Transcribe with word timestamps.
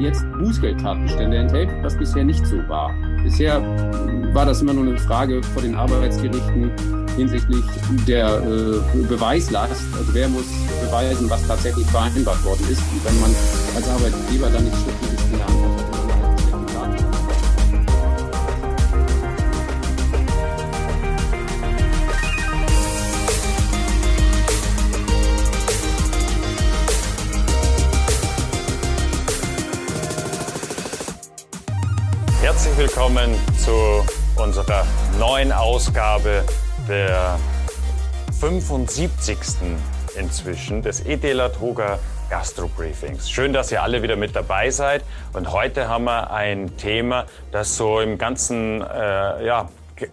jetzt 0.00 0.24
Bußgeldtatbestände 0.38 1.36
enthält, 1.36 1.70
was 1.82 1.96
bisher 1.96 2.24
nicht 2.24 2.44
so 2.46 2.56
war. 2.68 2.94
Bisher 3.22 3.60
war 4.32 4.46
das 4.46 4.62
immer 4.62 4.72
nur 4.72 4.86
eine 4.86 4.98
Frage 4.98 5.42
vor 5.42 5.62
den 5.62 5.74
Arbeitsgerichten 5.74 6.70
hinsichtlich 7.16 7.64
der 8.06 8.38
äh, 8.38 9.02
Beweislast. 9.08 9.82
Also 9.96 10.14
wer 10.14 10.28
muss 10.28 10.46
beweisen, 10.84 11.28
was 11.28 11.46
tatsächlich 11.46 11.86
vereinbart 11.86 12.42
worden 12.44 12.64
ist. 12.70 12.80
Und 12.80 13.04
wenn 13.04 13.20
man 13.20 13.30
als 13.76 13.88
Arbeitgeber 13.88 14.48
dann 14.50 14.64
nicht 14.64 14.76
schriftliches 14.76 15.32
in 15.32 15.59
willkommen 33.00 33.34
zu 33.56 34.04
unserer 34.36 34.84
neuen 35.18 35.52
Ausgabe 35.52 36.44
der 36.86 37.38
75. 38.38 39.38
inzwischen 40.18 40.82
des 40.82 41.06
Edela 41.06 41.48
Toga 41.48 41.98
Gastro 42.28 42.68
Briefings. 42.68 43.30
Schön, 43.30 43.54
dass 43.54 43.72
ihr 43.72 43.82
alle 43.82 44.02
wieder 44.02 44.16
mit 44.16 44.36
dabei 44.36 44.68
seid. 44.68 45.02
Und 45.32 45.50
heute 45.50 45.88
haben 45.88 46.04
wir 46.04 46.30
ein 46.30 46.76
Thema, 46.76 47.24
das 47.52 47.74
so 47.74 48.00
im 48.00 48.18
ganzen 48.18 48.82
äh, 48.82 49.46
ja, 49.46 49.70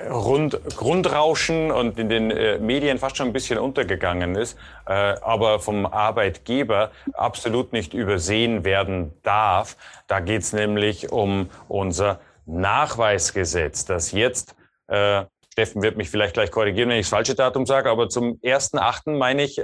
Rund, 0.09 0.57
Grundrauschen 0.77 1.71
und 1.71 1.99
in 1.99 2.07
den 2.07 2.31
äh, 2.31 2.57
Medien 2.57 2.99
fast 2.99 3.17
schon 3.17 3.27
ein 3.27 3.33
bisschen 3.33 3.59
untergegangen 3.59 4.35
ist, 4.35 4.57
äh, 4.85 4.93
aber 4.93 5.59
vom 5.59 5.85
Arbeitgeber 5.85 6.91
absolut 7.16 7.73
nicht 7.73 7.94
übersehen 7.94 8.63
werden 8.63 9.11
darf. 9.23 9.75
Da 10.07 10.22
geht 10.22 10.44
es 10.44 10.53
nämlich 10.53 11.11
um 11.11 11.49
unser 11.67 12.19
Nachweisgesetz, 12.48 13.86
das 13.86 14.12
jetzt, 14.12 14.56
äh, 14.88 15.26
Steffen 15.52 15.81
wird 15.81 15.98
mich 15.98 16.12
vielleicht 16.12 16.36
gleich 16.36 16.52
korrigieren, 16.52 16.90
wenn 16.90 16.98
ich 16.98 17.08
das 17.08 17.09
falsche 17.09 17.34
Datum 17.34 17.66
sage, 17.66 17.90
aber 17.90 18.09
zum 18.09 18.40
1.8. 18.44 19.17
meine 19.17 19.44
ich, 19.44 19.58
äh, 19.58 19.64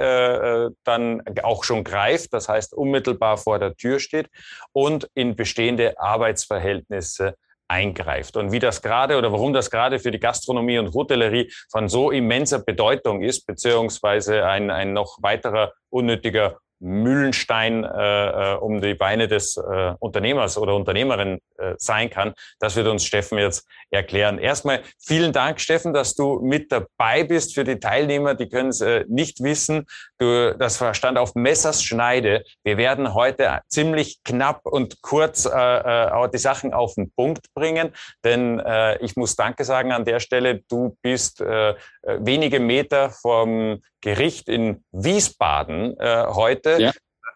äh, 0.66 0.72
dann 0.84 1.22
auch 1.44 1.64
schon 1.64 1.84
greift, 1.84 2.34
das 2.34 2.50
heißt 2.50 2.74
unmittelbar 2.74 3.38
vor 3.38 3.60
der 3.60 3.76
Tür 3.76 4.00
steht 4.00 4.28
und 4.72 5.08
in 5.14 5.36
bestehende 5.36 6.00
Arbeitsverhältnisse 6.00 7.36
eingreift. 7.68 8.38
Und 8.38 8.52
wie 8.52 8.60
das 8.60 8.82
gerade 8.82 9.18
oder 9.18 9.32
warum 9.32 9.54
das 9.54 9.70
gerade 9.70 10.00
für 10.00 10.12
die 10.12 10.20
Gastronomie 10.20 10.80
und 10.80 10.94
Hotellerie 10.94 11.52
von 11.72 11.88
so 11.90 12.12
immenser 12.12 12.60
Bedeutung 12.60 13.22
ist, 13.22 13.46
beziehungsweise 13.46 14.46
ein, 14.46 14.72
ein 14.72 14.94
noch 14.94 15.20
weiterer 15.22 15.74
unnötiger 15.90 16.58
Mühlenstein 16.84 17.84
äh, 17.86 18.54
äh, 18.54 18.56
um 18.56 18.82
die 18.82 18.94
Beine 18.94 19.28
des 19.28 19.58
äh, 19.58 19.94
Unternehmers 20.00 20.58
oder 20.58 20.76
Unternehmerin 20.76 21.40
äh, 21.58 21.76
sein 21.78 22.10
kann. 22.10 22.34
Das 22.60 22.76
wird 22.76 22.88
uns 22.88 23.06
Steffen 23.06 23.38
jetzt 23.38 23.66
erklären. 23.90 24.38
Erstmal 24.38 24.82
vielen 25.00 25.32
Dank, 25.32 25.62
Steffen, 25.62 25.94
dass 25.94 26.14
du 26.14 26.42
mit 26.42 26.72
dabei 26.72 27.24
bist. 27.24 27.56
Für 27.56 27.64
die 27.64 27.80
Teilnehmer, 27.80 28.36
die 28.36 28.50
können 28.50 28.70
es 28.70 28.82
äh, 28.82 29.06
nicht 29.08 29.42
wissen, 29.42 29.86
du, 30.18 30.56
das 30.58 30.84
stand 30.92 31.18
auf 31.18 31.36
Messers 31.36 31.84
Schneide. 31.84 32.44
Wir 32.64 32.78
werden 32.78 33.14
heute 33.14 33.62
ziemlich 33.68 34.22
knapp 34.24 34.66
und 34.66 35.02
kurz 35.02 35.46
äh, 35.46 35.50
äh, 35.50 36.30
die 36.34 36.38
Sachen 36.38 36.74
auf 36.74 36.96
den 36.96 37.12
Punkt 37.12 37.54
bringen, 37.54 37.94
denn 38.26 38.60
äh, 38.60 38.98
ich 38.98 39.16
muss 39.16 39.36
Danke 39.36 39.64
sagen 39.64 39.92
an 39.92 40.04
der 40.04 40.20
Stelle. 40.20 40.64
Du 40.70 40.98
bist 41.02 41.40
äh, 41.42 41.76
wenige 42.04 42.60
Meter 42.60 43.10
vom 43.10 43.82
Gericht 44.02 44.50
in 44.50 44.84
Wiesbaden 44.92 45.98
äh, 45.98 46.26
heute. 46.28 46.73
Ja. 46.80 46.92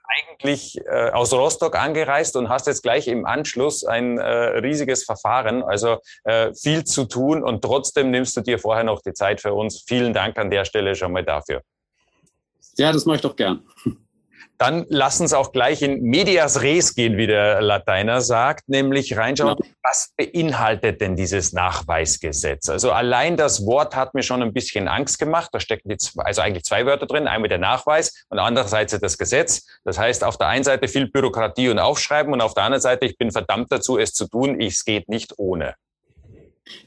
Eigentlich 0.09 0.77
äh, 0.85 1.09
aus 1.11 1.33
Rostock 1.33 1.75
angereist 1.75 2.37
und 2.37 2.47
hast 2.47 2.67
jetzt 2.67 2.81
gleich 2.81 3.07
im 3.07 3.25
Anschluss 3.25 3.83
ein 3.83 4.17
äh, 4.17 4.23
riesiges 4.23 5.03
Verfahren, 5.03 5.63
also 5.63 5.97
äh, 6.23 6.53
viel 6.53 6.85
zu 6.85 7.05
tun 7.05 7.43
und 7.43 7.61
trotzdem 7.61 8.09
nimmst 8.09 8.37
du 8.37 8.41
dir 8.41 8.57
vorher 8.57 8.85
noch 8.85 9.01
die 9.01 9.13
Zeit 9.13 9.41
für 9.41 9.53
uns. 9.53 9.83
Vielen 9.85 10.13
Dank 10.13 10.37
an 10.37 10.49
der 10.49 10.63
Stelle 10.63 10.95
schon 10.95 11.11
mal 11.11 11.25
dafür. 11.25 11.61
Ja, 12.77 12.93
das 12.93 13.05
mache 13.05 13.17
ich 13.17 13.21
doch 13.21 13.35
gern. 13.35 13.63
Dann 14.57 14.87
lass 14.89 15.21
uns 15.21 15.33
auch 15.33 15.51
gleich 15.51 15.83
in 15.83 16.01
medias 16.01 16.61
res 16.61 16.95
gehen, 16.95 17.17
wie 17.17 17.27
der 17.27 17.61
Lateiner 17.61 18.21
sagt, 18.21 18.67
nämlich 18.67 19.15
reinschauen, 19.15 19.55
was 19.83 20.13
beinhaltet 20.17 20.99
denn 20.99 21.15
dieses 21.15 21.53
Nachweisgesetz? 21.53 22.67
Also 22.67 22.91
allein 22.91 23.37
das 23.37 23.67
Wort 23.67 23.95
hat 23.95 24.15
mir 24.15 24.23
schon 24.23 24.41
ein 24.41 24.53
bisschen 24.53 24.87
Angst 24.87 25.19
gemacht. 25.19 25.49
Da 25.53 25.59
stecken 25.59 25.91
jetzt 25.91 26.13
also 26.17 26.41
eigentlich 26.41 26.63
zwei 26.63 26.87
Wörter 26.87 27.05
drin, 27.05 27.27
einmal 27.27 27.49
der 27.49 27.59
Nachweis 27.59 28.25
und 28.29 28.39
andererseits 28.39 28.97
das 28.97 29.17
Gesetz. 29.19 29.67
Das 29.83 29.99
heißt, 29.99 30.23
auf 30.23 30.37
der 30.37 30.47
einen 30.47 30.63
Seite 30.63 30.87
viel 30.87 31.07
Bürokratie 31.07 31.69
und 31.69 31.77
Aufschreiben 31.77 32.33
und 32.33 32.41
auf 32.41 32.55
der 32.55 32.63
anderen 32.63 32.81
Seite, 32.81 33.05
ich 33.05 33.17
bin 33.17 33.31
verdammt 33.31 33.71
dazu, 33.71 33.99
es 33.99 34.13
zu 34.13 34.27
tun. 34.27 34.59
Es 34.59 34.83
geht 34.85 35.07
nicht 35.07 35.33
ohne. 35.37 35.75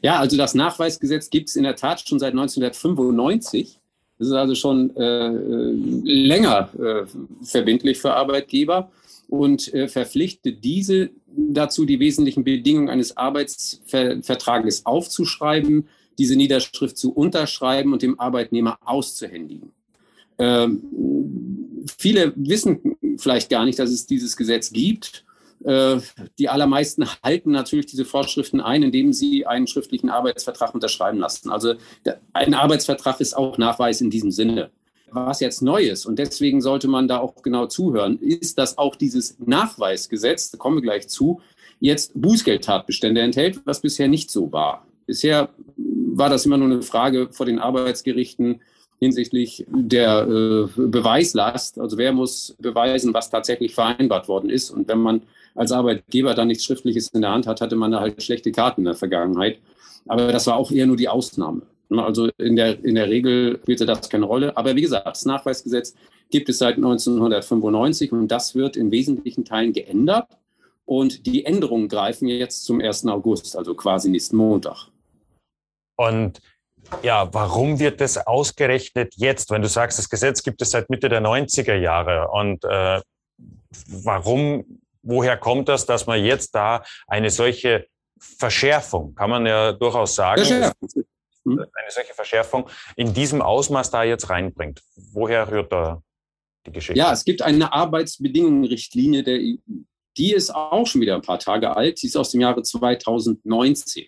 Ja, 0.02 0.18
also 0.18 0.36
das 0.36 0.54
Nachweisgesetz 0.54 1.30
gibt 1.30 1.48
es 1.48 1.56
in 1.56 1.62
der 1.62 1.76
Tat 1.76 2.06
schon 2.06 2.18
seit 2.18 2.32
1995. 2.32 3.79
Das 4.20 4.28
ist 4.28 4.34
also 4.34 4.54
schon 4.54 4.94
äh, 4.96 5.28
äh, 5.28 5.72
länger 6.04 6.68
äh, 6.78 7.06
verbindlich 7.42 7.96
für 7.96 8.12
Arbeitgeber 8.12 8.90
und 9.30 9.72
äh, 9.72 9.88
verpflichtet 9.88 10.62
diese 10.62 11.08
dazu, 11.26 11.86
die 11.86 12.00
wesentlichen 12.00 12.44
Bedingungen 12.44 12.90
eines 12.90 13.16
Arbeitsvertrages 13.16 14.84
aufzuschreiben, 14.84 15.88
diese 16.18 16.36
Niederschrift 16.36 16.98
zu 16.98 17.14
unterschreiben 17.14 17.94
und 17.94 18.02
dem 18.02 18.20
Arbeitnehmer 18.20 18.78
auszuhändigen. 18.84 19.72
Ähm, 20.38 20.82
viele 21.96 22.34
wissen 22.36 22.96
vielleicht 23.16 23.48
gar 23.48 23.64
nicht, 23.64 23.78
dass 23.78 23.90
es 23.90 24.04
dieses 24.04 24.36
Gesetz 24.36 24.70
gibt. 24.70 25.24
Äh, 25.64 26.00
die 26.38 26.48
allermeisten 26.48 27.06
halten 27.22 27.50
natürlich 27.50 27.86
diese 27.86 28.04
Vorschriften 28.04 28.60
ein, 28.60 28.82
indem 28.82 29.12
sie 29.12 29.46
einen 29.46 29.66
schriftlichen 29.66 30.08
Arbeitsvertrag 30.08 30.74
unterschreiben 30.74 31.18
lassen. 31.18 31.50
Also 31.50 31.74
ein 32.32 32.54
Arbeitsvertrag 32.54 33.20
ist 33.20 33.36
auch 33.36 33.58
Nachweis 33.58 34.00
in 34.00 34.10
diesem 34.10 34.30
Sinne. 34.30 34.70
Was 35.12 35.40
jetzt 35.40 35.60
neu 35.60 35.82
ist, 35.82 36.06
und 36.06 36.18
deswegen 36.20 36.60
sollte 36.60 36.86
man 36.86 37.08
da 37.08 37.18
auch 37.18 37.42
genau 37.42 37.66
zuhören, 37.66 38.18
ist, 38.20 38.58
dass 38.58 38.78
auch 38.78 38.94
dieses 38.94 39.36
Nachweisgesetz, 39.40 40.52
da 40.52 40.58
kommen 40.58 40.76
wir 40.76 40.82
gleich 40.82 41.08
zu, 41.08 41.40
jetzt 41.80 42.12
Bußgeldtatbestände 42.14 43.20
enthält, 43.20 43.60
was 43.64 43.80
bisher 43.80 44.06
nicht 44.06 44.30
so 44.30 44.52
war. 44.52 44.86
Bisher 45.06 45.48
war 45.76 46.28
das 46.28 46.46
immer 46.46 46.58
nur 46.58 46.68
eine 46.68 46.82
Frage 46.82 47.28
vor 47.32 47.46
den 47.46 47.58
Arbeitsgerichten 47.58 48.60
hinsichtlich 49.00 49.64
der 49.68 50.28
äh, 50.28 50.68
Beweislast. 50.76 51.80
Also 51.80 51.98
wer 51.98 52.12
muss 52.12 52.54
beweisen, 52.60 53.12
was 53.14 53.30
tatsächlich 53.30 53.74
vereinbart 53.74 54.28
worden 54.28 54.50
ist. 54.50 54.70
Und 54.70 54.86
wenn 54.88 54.98
man 54.98 55.22
als 55.60 55.72
Arbeitgeber 55.72 56.32
dann 56.32 56.48
nichts 56.48 56.64
Schriftliches 56.64 57.08
in 57.08 57.20
der 57.20 57.32
Hand 57.32 57.46
hat, 57.46 57.60
hatte 57.60 57.76
man 57.76 57.90
da 57.90 58.00
halt 58.00 58.22
schlechte 58.22 58.50
Karten 58.50 58.80
in 58.80 58.86
der 58.86 58.94
Vergangenheit. 58.94 59.58
Aber 60.08 60.32
das 60.32 60.46
war 60.46 60.56
auch 60.56 60.70
eher 60.70 60.86
nur 60.86 60.96
die 60.96 61.10
Ausnahme. 61.10 61.60
Also 61.90 62.30
in 62.38 62.56
der, 62.56 62.82
in 62.82 62.94
der 62.94 63.10
Regel 63.10 63.58
spielte 63.62 63.84
das 63.84 64.08
keine 64.08 64.24
Rolle. 64.24 64.56
Aber 64.56 64.74
wie 64.74 64.80
gesagt, 64.80 65.06
das 65.06 65.26
Nachweisgesetz 65.26 65.94
gibt 66.30 66.48
es 66.48 66.58
seit 66.58 66.76
1995 66.76 68.10
und 68.12 68.28
das 68.28 68.54
wird 68.54 68.78
in 68.78 68.90
wesentlichen 68.90 69.44
Teilen 69.44 69.74
geändert. 69.74 70.28
Und 70.86 71.26
die 71.26 71.44
Änderungen 71.44 71.88
greifen 71.88 72.26
jetzt 72.26 72.64
zum 72.64 72.80
1. 72.80 73.06
August, 73.08 73.54
also 73.54 73.74
quasi 73.74 74.08
nächsten 74.08 74.38
Montag. 74.38 74.88
Und 75.96 76.40
ja, 77.02 77.28
warum 77.34 77.78
wird 77.78 78.00
das 78.00 78.16
ausgerechnet 78.26 79.12
jetzt, 79.16 79.50
wenn 79.50 79.60
du 79.60 79.68
sagst, 79.68 79.98
das 79.98 80.08
Gesetz 80.08 80.42
gibt 80.42 80.62
es 80.62 80.70
seit 80.70 80.88
Mitte 80.88 81.10
der 81.10 81.20
90er 81.20 81.76
Jahre 81.76 82.28
und 82.30 82.64
äh, 82.64 83.02
warum 83.86 84.79
woher 85.10 85.36
kommt 85.36 85.68
das, 85.68 85.84
dass 85.86 86.06
man 86.06 86.24
jetzt 86.24 86.54
da 86.54 86.82
eine 87.06 87.30
solche 87.30 87.86
Verschärfung, 88.18 89.14
kann 89.14 89.30
man 89.30 89.46
ja 89.46 89.72
durchaus 89.72 90.14
sagen, 90.14 90.44
ja, 90.44 90.72
hm? 91.44 91.58
eine 91.58 91.90
solche 91.90 92.14
Verschärfung 92.14 92.68
in 92.96 93.12
diesem 93.14 93.42
Ausmaß 93.42 93.90
da 93.90 94.04
jetzt 94.04 94.28
reinbringt. 94.28 94.82
Woher 95.12 95.50
rührt 95.50 95.72
da 95.72 96.02
die 96.66 96.72
Geschichte? 96.72 96.98
Ja, 96.98 97.12
es 97.12 97.24
gibt 97.24 97.42
eine 97.42 97.72
Arbeitsbedingungenrichtlinie 97.72 99.22
der 99.22 99.38
EU. 99.38 99.82
Die 100.16 100.32
ist 100.32 100.50
auch 100.50 100.86
schon 100.86 101.00
wieder 101.00 101.14
ein 101.14 101.22
paar 101.22 101.38
Tage 101.38 101.74
alt. 101.74 102.02
Die 102.02 102.06
ist 102.06 102.16
aus 102.16 102.30
dem 102.30 102.42
Jahre 102.42 102.62
2019 102.62 104.06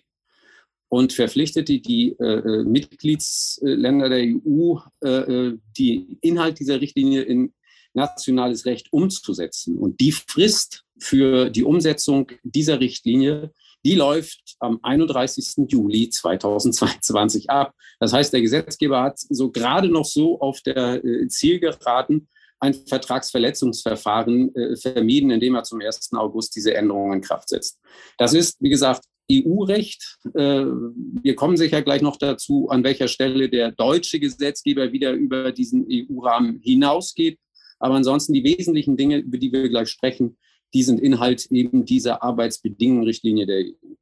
und 0.89 1.13
verpflichtet 1.13 1.69
die, 1.69 1.81
die 1.81 2.11
äh, 2.19 2.63
Mitgliedsländer 2.63 4.09
der 4.09 4.19
EU, 4.19 4.77
äh, 5.03 5.07
äh 5.09 5.57
die 5.75 6.19
Inhalt 6.21 6.59
dieser 6.59 6.79
Richtlinie 6.79 7.23
in 7.23 7.53
nationales 7.93 8.65
Recht 8.65 8.91
umzusetzen. 8.91 9.77
Und 9.77 9.99
die 9.99 10.11
Frist 10.11 10.82
für 10.99 11.49
die 11.49 11.63
Umsetzung 11.63 12.31
dieser 12.43 12.79
Richtlinie, 12.79 13.51
die 13.85 13.95
läuft 13.95 14.55
am 14.59 14.79
31. 14.81 15.67
Juli 15.67 16.09
2022 16.09 17.49
ab. 17.49 17.73
Das 17.99 18.13
heißt, 18.13 18.31
der 18.31 18.41
Gesetzgeber 18.41 19.01
hat 19.01 19.19
so 19.19 19.51
gerade 19.51 19.89
noch 19.89 20.05
so 20.05 20.39
auf 20.39 20.61
der 20.61 21.03
äh, 21.03 21.27
Zielgeraden 21.27 22.27
ein 22.59 22.73
Vertragsverletzungsverfahren 22.73 24.55
äh, 24.55 24.75
vermieden, 24.77 25.31
indem 25.31 25.55
er 25.55 25.63
zum 25.63 25.81
1. 25.81 26.13
August 26.13 26.55
diese 26.55 26.73
Änderungen 26.73 27.17
in 27.17 27.21
Kraft 27.21 27.49
setzt. 27.49 27.81
Das 28.17 28.33
ist, 28.33 28.61
wie 28.61 28.69
gesagt, 28.69 29.03
EU-Recht. 29.29 30.17
Äh, 30.33 30.65
wir 30.65 31.35
kommen 31.35 31.57
sicher 31.57 31.81
gleich 31.81 32.01
noch 32.01 32.17
dazu, 32.17 32.69
an 32.69 32.83
welcher 32.85 33.09
Stelle 33.09 33.49
der 33.49 33.71
deutsche 33.71 34.19
Gesetzgeber 34.19 34.93
wieder 34.93 35.11
über 35.11 35.51
diesen 35.51 35.85
EU-Rahmen 35.89 36.61
hinausgeht. 36.63 37.37
Aber 37.79 37.95
ansonsten 37.95 38.31
die 38.31 38.45
wesentlichen 38.45 38.95
Dinge, 38.95 39.17
über 39.17 39.37
die 39.37 39.51
wir 39.51 39.67
gleich 39.67 39.89
sprechen, 39.89 40.37
die 40.73 40.83
sind 40.83 40.99
Inhalt 40.99 41.45
eben 41.51 41.85
dieser 41.85 42.23
Arbeitsbedingungsrichtlinie 42.23 43.45
der 43.45 43.57
EU. 43.57 43.93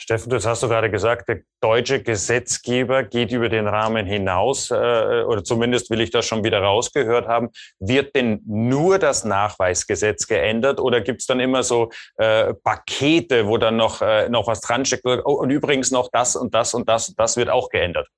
Steffen, 0.00 0.30
das 0.30 0.46
hast 0.46 0.62
du 0.62 0.68
gerade 0.68 0.90
gesagt, 0.90 1.28
der 1.28 1.42
deutsche 1.60 2.02
Gesetzgeber 2.02 3.02
geht 3.02 3.32
über 3.32 3.48
den 3.48 3.66
Rahmen 3.66 4.06
hinaus, 4.06 4.70
äh, 4.70 4.74
oder 4.74 5.42
zumindest 5.44 5.90
will 5.90 6.00
ich 6.00 6.10
das 6.10 6.24
schon 6.24 6.44
wieder 6.44 6.60
rausgehört 6.60 7.26
haben. 7.26 7.50
Wird 7.78 8.14
denn 8.14 8.40
nur 8.46 8.98
das 8.98 9.24
Nachweisgesetz 9.24 10.26
geändert 10.26 10.80
oder 10.80 11.00
gibt 11.00 11.20
es 11.20 11.26
dann 11.26 11.40
immer 11.40 11.62
so 11.62 11.90
äh, 12.16 12.54
Pakete, 12.54 13.46
wo 13.46 13.58
dann 13.58 13.76
noch, 13.76 14.00
äh, 14.00 14.28
noch 14.28 14.46
was 14.46 14.60
dransteckt? 14.60 15.04
Und 15.04 15.50
übrigens 15.50 15.90
noch 15.90 16.08
das 16.12 16.36
und 16.36 16.54
das 16.54 16.74
und 16.74 16.88
das, 16.88 17.14
das 17.14 17.36
wird 17.36 17.50
auch 17.50 17.68
geändert. 17.68 18.08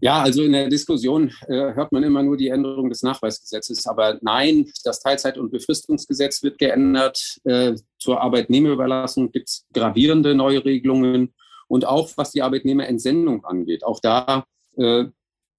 Ja, 0.00 0.22
also 0.22 0.44
in 0.44 0.52
der 0.52 0.68
Diskussion 0.68 1.32
äh, 1.48 1.74
hört 1.74 1.90
man 1.90 2.04
immer 2.04 2.22
nur 2.22 2.36
die 2.36 2.48
Änderung 2.48 2.88
des 2.88 3.02
Nachweisgesetzes. 3.02 3.86
Aber 3.86 4.18
nein, 4.22 4.70
das 4.84 5.00
Teilzeit- 5.00 5.38
und 5.38 5.50
Befristungsgesetz 5.50 6.42
wird 6.42 6.58
geändert. 6.58 7.38
Äh, 7.44 7.74
zur 7.98 8.20
Arbeitnehmerüberlassung 8.20 9.32
gibt 9.32 9.48
es 9.48 9.66
gravierende 9.72 10.34
neue 10.34 10.64
Regelungen. 10.64 11.34
Und 11.66 11.84
auch 11.86 12.10
was 12.16 12.30
die 12.30 12.42
Arbeitnehmerentsendung 12.42 13.44
angeht, 13.44 13.84
auch 13.84 14.00
da 14.00 14.44
äh, 14.76 15.06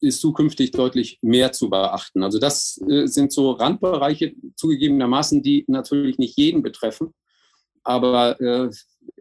ist 0.01 0.21
zukünftig 0.21 0.71
deutlich 0.71 1.19
mehr 1.21 1.51
zu 1.51 1.69
beachten. 1.69 2.24
Also 2.24 2.39
das 2.39 2.81
äh, 2.89 3.07
sind 3.07 3.33
so 3.33 3.51
Randbereiche 3.51 4.33
zugegebenermaßen, 4.56 5.44
die 5.44 5.65
natürlich 5.68 6.18
nicht 6.18 6.38
jeden 6.38 6.63
betreffen. 6.63 7.13
Aber 7.83 8.39
äh, 8.39 8.69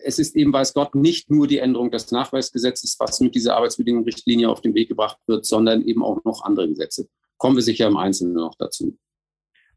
es 0.03 0.19
ist 0.19 0.37
eben, 0.37 0.53
weiß 0.53 0.75
Gott, 0.75 0.95
nicht 0.95 1.31
nur 1.31 1.47
die 1.47 1.59
Änderung 1.59 1.91
des 1.91 2.11
Nachweisgesetzes, 2.11 2.97
was 2.99 3.21
mit 3.21 3.35
dieser 3.35 3.56
Arbeitsbedingungsrichtlinie 3.56 4.49
auf 4.49 4.61
den 4.61 4.75
Weg 4.75 4.89
gebracht 4.89 5.19
wird, 5.27 5.47
sondern 5.47 5.83
eben 5.83 6.03
auch 6.03 6.23
noch 6.25 6.43
andere 6.43 6.69
Gesetze. 6.69 7.09
Kommen 7.37 7.56
wir 7.56 7.62
sicher 7.62 7.87
im 7.87 7.97
Einzelnen 7.97 8.35
noch 8.35 8.55
dazu. 8.59 8.97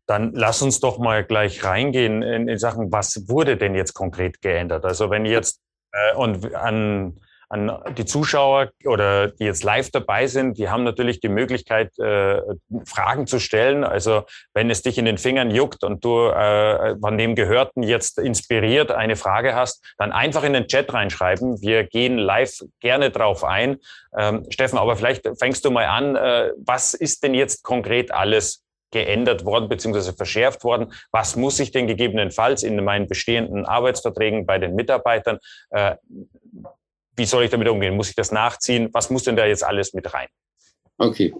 Dann 0.07 0.33
lass 0.33 0.62
uns 0.62 0.79
doch 0.79 0.97
mal 0.97 1.23
gleich 1.23 1.63
reingehen 1.63 2.21
in, 2.21 2.47
in 2.47 2.57
Sachen, 2.57 2.91
was 2.91 3.29
wurde 3.29 3.56
denn 3.56 3.75
jetzt 3.75 3.94
konkret 3.94 4.41
geändert? 4.41 4.83
Also 4.83 5.09
wenn 5.09 5.25
jetzt 5.25 5.62
äh, 5.91 6.15
und 6.15 6.53
an 6.56 7.19
an 7.51 7.71
die 7.98 8.06
Zuschauer 8.06 8.71
oder 8.86 9.27
die 9.27 9.44
jetzt 9.44 9.63
live 9.63 9.92
dabei 9.92 10.27
sind, 10.27 10.57
die 10.57 10.69
haben 10.69 10.86
natürlich 10.86 11.19
die 11.19 11.27
Möglichkeit, 11.27 11.98
äh, 12.00 12.42
Fragen 12.86 13.27
zu 13.27 13.39
stellen. 13.39 13.83
Also 13.83 14.24
wenn 14.53 14.69
es 14.69 14.81
dich 14.81 14.98
in 14.98 15.03
den 15.03 15.18
Fingern 15.18 15.51
juckt 15.51 15.83
und 15.83 16.06
du 16.06 16.27
äh, 16.27 16.95
von 17.00 17.18
dem 17.18 17.36
Gehörten 17.36 17.83
jetzt 17.83 18.19
inspiriert 18.19 18.92
eine 18.92 19.18
Frage 19.18 19.53
hast, 19.53 19.83
dann 19.98 20.13
einfach 20.13 20.44
in 20.44 20.53
den 20.53 20.68
Chat 20.68 20.94
reinschreiben. 20.94 21.62
Wir 21.62 21.83
gehen 21.83 22.18
live 22.18 22.63
gerne 22.80 23.12
drauf 23.12 23.44
ein. 23.44 23.77
Ähm, 24.18 24.45
Steffen, 24.50 24.80
aber 24.80 24.95
vielleicht 24.95 25.27
fängst 25.38 25.65
du 25.65 25.71
mal 25.71 25.86
an. 25.86 26.15
Äh, 26.15 26.51
was 26.65 26.94
ist 26.94 27.21
denn 27.24 27.33
jetzt 27.33 27.63
konkret 27.63 28.13
alles 28.13 28.63
geändert 28.92 29.45
worden 29.45 29.69
bzw. 29.69 30.12
verschärft 30.12 30.65
worden. 30.65 30.92
Was 31.12 31.38
muss 31.38 31.59
ich 31.59 31.71
denn 31.71 31.88
gegebenenfalls 31.88 32.62
in 32.62 32.83
meinen 32.83 33.07
bestehenden 33.07 33.65
Arbeitsverträgen 33.65 34.45
bei 34.45 34.57
den 34.57 34.75
Mitarbeitern 34.75 35.39
äh, 35.69 35.95
wie 37.15 37.25
soll 37.25 37.43
ich 37.43 37.51
damit 37.51 37.67
umgehen? 37.67 37.95
Muss 37.95 38.09
ich 38.09 38.15
das 38.15 38.31
nachziehen? 38.31 38.89
Was 38.93 39.09
muss 39.09 39.23
denn 39.23 39.35
da 39.35 39.45
jetzt 39.45 39.63
alles 39.63 39.93
mit 39.93 40.13
rein? 40.13 40.27
Okay. 40.97 41.33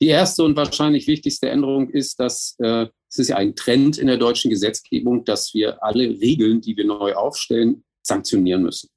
Die 0.00 0.08
erste 0.08 0.44
und 0.44 0.56
wahrscheinlich 0.56 1.06
wichtigste 1.06 1.48
Änderung 1.48 1.90
ist, 1.90 2.18
dass 2.20 2.56
äh, 2.58 2.86
es 3.08 3.18
ist 3.18 3.28
ja 3.28 3.36
ein 3.36 3.56
Trend 3.56 3.98
in 3.98 4.06
der 4.06 4.16
deutschen 4.16 4.50
Gesetzgebung, 4.50 5.24
dass 5.24 5.52
wir 5.52 5.82
alle 5.82 6.04
Regeln, 6.04 6.60
die 6.60 6.76
wir 6.76 6.84
neu 6.84 7.14
aufstellen, 7.14 7.84
sanktionieren 8.02 8.62
müssen. 8.62 8.88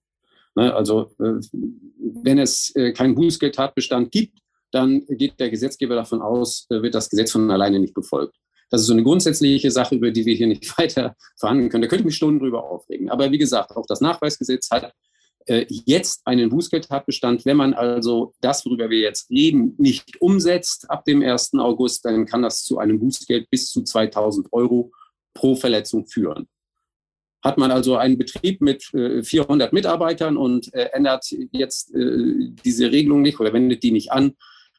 Ne, 0.56 0.74
also 0.74 1.12
äh, 1.20 1.42
wenn 2.24 2.38
es 2.38 2.76
äh, 2.76 2.92
keinen 2.92 3.16
Bußgeldtatbestand 3.16 4.12
gibt, 4.12 4.40
dann 4.72 5.06
geht 5.08 5.40
der 5.40 5.50
Gesetzgeber 5.50 5.96
davon 5.96 6.22
aus, 6.22 6.68
äh, 6.70 6.82
wird 6.82 6.96
das 6.96 7.10
Gesetz 7.10 7.32
von 7.32 7.50
alleine 7.50 7.80
nicht 7.80 7.94
befolgt. 7.94 8.36
Das 8.70 8.82
ist 8.82 8.88
so 8.88 8.94
eine 8.94 9.04
grundsätzliche 9.04 9.72
Sache, 9.72 9.96
über 9.96 10.12
die 10.12 10.26
wir 10.26 10.36
hier 10.36 10.48
nicht 10.48 10.78
weiter 10.78 11.16
verhandeln 11.38 11.70
können. 11.70 11.84
Da 11.84 11.88
könnte 11.88 12.02
ich 12.02 12.06
mich 12.06 12.16
Stunden 12.16 12.40
drüber 12.40 12.64
aufregen. 12.64 13.10
Aber 13.10 13.32
wie 13.32 13.38
gesagt, 13.38 13.72
auch 13.76 13.86
das 13.88 14.02
Nachweisgesetz 14.02 14.70
hat 14.70 14.94
jetzt 15.68 16.22
einen 16.26 16.50
Bußgeldtatbestand. 16.50 17.46
Wenn 17.46 17.58
man 17.58 17.74
also 17.74 18.34
das, 18.42 18.66
worüber 18.66 18.90
wir 18.90 19.00
jetzt 19.00 19.30
reden, 19.30 19.76
nicht 19.78 20.22
umsetzt 20.22 20.90
ab 20.90 21.06
dem 21.06 21.22
1. 21.22 21.54
August, 21.56 22.06
dann 22.06 22.26
kann 22.26 22.42
das 22.42 22.64
zu 22.64 22.80
einem 22.80 23.00
Bußgeld 23.00 23.50
bis 23.50 23.72
zu 23.72 23.84
2000 23.84 24.52
Euro 24.52 24.92
pro 25.34 25.56
Verletzung 25.56 26.06
führen. 26.06 26.48
Hat 27.44 27.58
man 27.58 27.72
also 27.72 27.98
einen 27.98 28.18
Betrieb 28.18 28.62
mit 28.62 28.84
400 28.84 29.72
äh, 29.72 29.76
Mitarbeitern 29.76 30.38
und 30.38 30.74
äh, 30.74 30.90
ändert 30.94 31.26
jetzt 31.52 31.92
diese 31.94 32.92
Regelung 32.92 33.22
nicht 33.22 33.40
oder 33.40 33.52
wendet 33.52 33.84
die 33.84 33.92
nicht 33.92 34.12
an, 34.12 34.34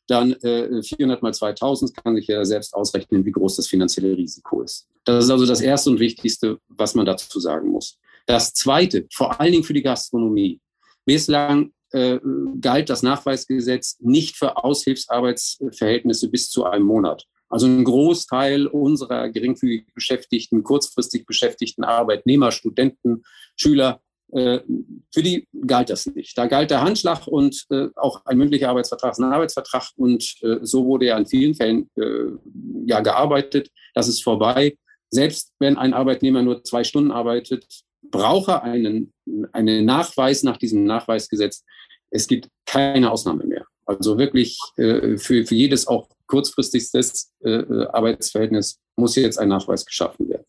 dann 0.06 0.36
400 0.38 1.22
mal 1.22 1.32
2000 1.32 1.96
kann 1.96 2.14
sich 2.16 2.26
ja 2.26 2.44
selbst 2.44 2.74
ausrechnen, 2.74 3.24
wie 3.24 3.32
groß 3.32 3.56
das 3.56 3.68
finanzielle 3.68 4.14
Risiko 4.14 4.60
ist. 4.60 4.86
Das 5.04 5.24
ist 5.24 5.30
also 5.30 5.46
das 5.46 5.62
Erste 5.62 5.88
und 5.88 5.98
Wichtigste, 5.98 6.58
was 6.68 6.94
man 6.94 7.06
dazu 7.06 7.40
sagen 7.40 7.70
muss. 7.70 7.98
Das 8.26 8.54
Zweite, 8.54 9.06
vor 9.12 9.40
allen 9.40 9.52
Dingen 9.52 9.64
für 9.64 9.74
die 9.74 9.82
Gastronomie. 9.82 10.60
Bislang 11.04 11.72
äh, 11.92 12.18
galt 12.60 12.90
das 12.90 13.02
Nachweisgesetz 13.02 13.98
nicht 14.00 14.36
für 14.36 14.56
Aushilfsarbeitsverhältnisse 14.56 16.30
bis 16.30 16.50
zu 16.50 16.64
einem 16.64 16.86
Monat. 16.86 17.26
Also 17.48 17.66
ein 17.66 17.84
Großteil 17.84 18.66
unserer 18.66 19.28
geringfügig 19.28 19.92
beschäftigten, 19.94 20.64
kurzfristig 20.64 21.26
beschäftigten 21.26 21.84
Arbeitnehmer, 21.84 22.50
Studenten, 22.50 23.22
Schüler, 23.56 24.00
äh, 24.32 24.60
für 25.12 25.22
die 25.22 25.46
galt 25.66 25.90
das 25.90 26.06
nicht. 26.06 26.36
Da 26.36 26.46
galt 26.46 26.70
der 26.70 26.80
Handschlag 26.80 27.28
und 27.28 27.66
äh, 27.70 27.88
auch 27.94 28.24
ein 28.24 28.38
mündlicher 28.38 28.70
Arbeitsvertrag 28.70 29.12
ist 29.12 29.20
ein 29.20 29.32
Arbeitsvertrag 29.32 29.90
und 29.96 30.36
äh, 30.42 30.58
so 30.62 30.84
wurde 30.86 31.06
ja 31.06 31.16
in 31.16 31.26
vielen 31.26 31.54
Fällen 31.54 31.88
äh, 31.96 32.32
ja 32.86 33.00
gearbeitet. 33.00 33.70
Das 33.94 34.08
ist 34.08 34.24
vorbei. 34.24 34.76
Selbst 35.10 35.52
wenn 35.60 35.76
ein 35.76 35.94
Arbeitnehmer 35.94 36.42
nur 36.42 36.64
zwei 36.64 36.82
Stunden 36.82 37.12
arbeitet, 37.12 37.64
brauche 38.10 38.62
einen, 38.62 39.12
einen 39.52 39.84
Nachweis 39.84 40.42
nach 40.42 40.56
diesem 40.56 40.84
Nachweisgesetz. 40.84 41.64
Es 42.10 42.26
gibt 42.26 42.48
keine 42.66 43.10
Ausnahme 43.10 43.44
mehr. 43.44 43.66
Also 43.86 44.18
wirklich 44.18 44.58
äh, 44.76 45.16
für, 45.18 45.44
für 45.44 45.54
jedes 45.54 45.86
auch 45.86 46.08
kurzfristigstes 46.26 47.32
äh, 47.44 47.50
äh 47.50 47.86
Arbeitsverhältnis 47.88 48.80
muss 48.96 49.16
jetzt 49.16 49.38
ein 49.38 49.48
Nachweis 49.48 49.84
geschaffen 49.84 50.28
werden. 50.28 50.44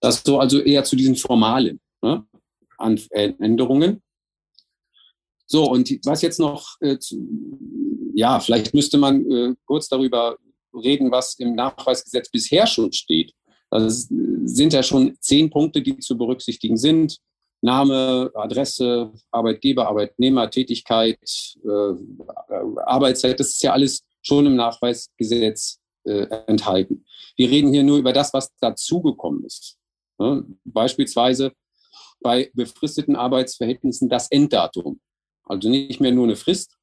Das 0.00 0.22
so 0.24 0.38
also 0.38 0.60
eher 0.60 0.84
zu 0.84 0.96
diesen 0.96 1.16
formalen 1.16 1.80
ne, 2.02 2.26
Änderungen. 3.10 4.02
So, 5.46 5.70
und 5.70 5.90
was 6.04 6.22
jetzt 6.22 6.40
noch, 6.40 6.76
äh, 6.80 6.98
zu, 6.98 7.16
ja, 8.14 8.40
vielleicht 8.40 8.74
müsste 8.74 8.98
man 8.98 9.30
äh, 9.30 9.54
kurz 9.64 9.88
darüber 9.88 10.36
reden, 10.74 11.10
was 11.10 11.38
im 11.38 11.54
Nachweisgesetz 11.54 12.28
bisher 12.30 12.66
schon 12.66 12.92
steht. 12.92 13.32
Das 13.70 14.08
sind 14.46 14.72
ja 14.72 14.82
schon 14.82 15.16
zehn 15.20 15.50
Punkte, 15.50 15.82
die 15.82 15.98
zu 15.98 16.16
berücksichtigen 16.16 16.76
sind. 16.76 17.18
Name, 17.62 18.30
Adresse, 18.34 19.12
Arbeitgeber, 19.30 19.88
Arbeitnehmer, 19.88 20.50
Tätigkeit, 20.50 21.18
äh, 21.64 22.50
Arbeitszeit, 22.84 23.40
das 23.40 23.50
ist 23.50 23.62
ja 23.62 23.72
alles 23.72 24.04
schon 24.22 24.46
im 24.46 24.56
Nachweisgesetz 24.56 25.80
äh, 26.04 26.26
enthalten. 26.46 27.04
Wir 27.36 27.50
reden 27.50 27.72
hier 27.72 27.82
nur 27.82 27.98
über 27.98 28.12
das, 28.12 28.32
was 28.32 28.54
dazugekommen 28.60 29.44
ist. 29.44 29.78
Ja, 30.18 30.42
beispielsweise 30.64 31.52
bei 32.20 32.50
befristeten 32.54 33.16
Arbeitsverhältnissen 33.16 34.08
das 34.08 34.30
Enddatum. 34.30 35.00
Also 35.44 35.68
nicht 35.68 36.00
mehr 36.00 36.12
nur 36.12 36.24
eine 36.24 36.36
Frist, 36.36 36.76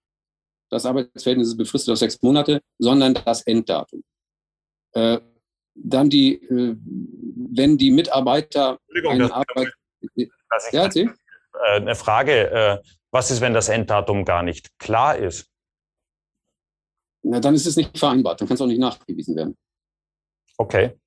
das 0.74 0.88
Arbeitsverhältnis 0.88 1.50
ist 1.50 1.58
befristet 1.58 1.92
auf 1.92 2.00
sechs 2.00 2.20
Monate, 2.22 2.62
sondern 2.80 3.14
das 3.14 3.44
Enddatum. 3.44 4.04
Äh, 4.94 5.20
dann 5.76 6.10
die, 6.10 6.36
äh, 6.36 6.76
wenn 6.80 7.78
die 7.78 7.92
Mitarbeiter 7.92 8.80
eine 9.08 9.34
Arbeit. 9.34 9.74
Ja, 10.72 10.88
äh, 10.88 11.10
eine 11.76 11.96
Frage, 11.96 12.52
äh, 12.52 12.78
was 13.12 13.32
ist, 13.32 13.42
wenn 13.42 13.54
das 13.54 13.70
Enddatum 13.70 14.26
gar 14.26 14.44
nicht 14.44 14.78
klar 14.80 15.18
ist? 15.18 15.48
Na, 17.24 17.40
dann 17.40 17.56
ist 17.56 17.66
es 17.66 17.76
nicht 17.76 17.98
vereinbart, 17.98 18.42
dann 18.42 18.48
kann 18.48 18.56
es 18.56 18.62
auch 18.62 18.68
nicht 18.68 18.80
nachgewiesen 18.80 19.36
werden. 19.36 19.58
Okay. 20.58 21.00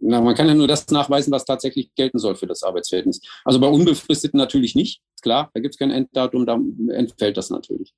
Na, 0.00 0.20
man 0.20 0.34
kann 0.34 0.48
ja 0.48 0.54
nur 0.54 0.68
das 0.68 0.86
nachweisen, 0.88 1.32
was 1.32 1.44
tatsächlich 1.44 1.94
gelten 1.94 2.18
soll 2.18 2.34
für 2.34 2.46
das 2.46 2.62
Arbeitsverhältnis. 2.62 3.20
Also 3.44 3.60
bei 3.60 3.68
Unbefristeten 3.68 4.36
natürlich 4.36 4.74
nicht, 4.74 5.00
klar, 5.22 5.50
da 5.54 5.60
gibt 5.60 5.74
es 5.74 5.78
kein 5.78 5.90
Enddatum, 5.90 6.44
da 6.44 6.58
entfällt 6.94 7.36
das 7.36 7.50
natürlich. 7.50 7.94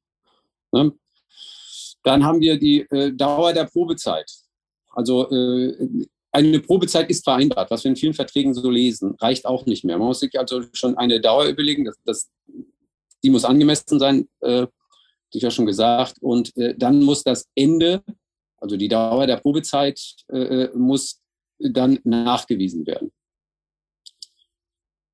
Ne? 0.71 0.93
Dann 2.03 2.25
haben 2.25 2.41
wir 2.41 2.59
die 2.59 2.83
äh, 2.91 3.13
Dauer 3.13 3.53
der 3.55 3.65
Probezeit. 3.65 4.31
Also 4.95 5.31
äh, 5.31 6.07
eine 6.33 6.61
Probezeit 6.61 7.11
ist 7.11 7.25
vereinbart, 7.25 7.71
was 7.71 7.85
wir 7.85 7.91
in 7.91 7.97
vielen 7.97 8.15
Verträgen 8.15 8.55
so 8.55 8.69
lesen, 8.71 9.15
reicht 9.21 9.47
auch 9.47 9.67
nicht 9.67 9.85
mehr. 9.85 9.99
Man 9.99 10.09
muss 10.09 10.21
sich 10.21 10.39
also 10.39 10.63
schon 10.73 10.97
eine 10.99 11.21
Dauer 11.21 11.47
überlegen, 11.47 11.85
das, 11.85 11.97
das, 12.05 12.31
die 13.23 13.31
muss 13.31 13.45
angemessen 13.45 13.99
sein, 13.99 14.29
äh, 14.41 14.67
ich 15.33 15.43
ja 15.43 15.51
schon 15.51 15.67
gesagt. 15.67 16.17
Und 16.21 16.57
äh, 16.57 16.75
dann 16.77 17.03
muss 17.03 17.23
das 17.23 17.49
Ende, 17.55 18.03
also 18.59 18.77
die 18.77 18.89
Dauer 18.89 19.27
der 19.27 19.37
Probezeit, 19.37 20.01
äh, 20.29 20.69
muss 20.75 21.21
dann 21.59 21.99
nachgewiesen 22.05 22.87
werden. 22.87 23.13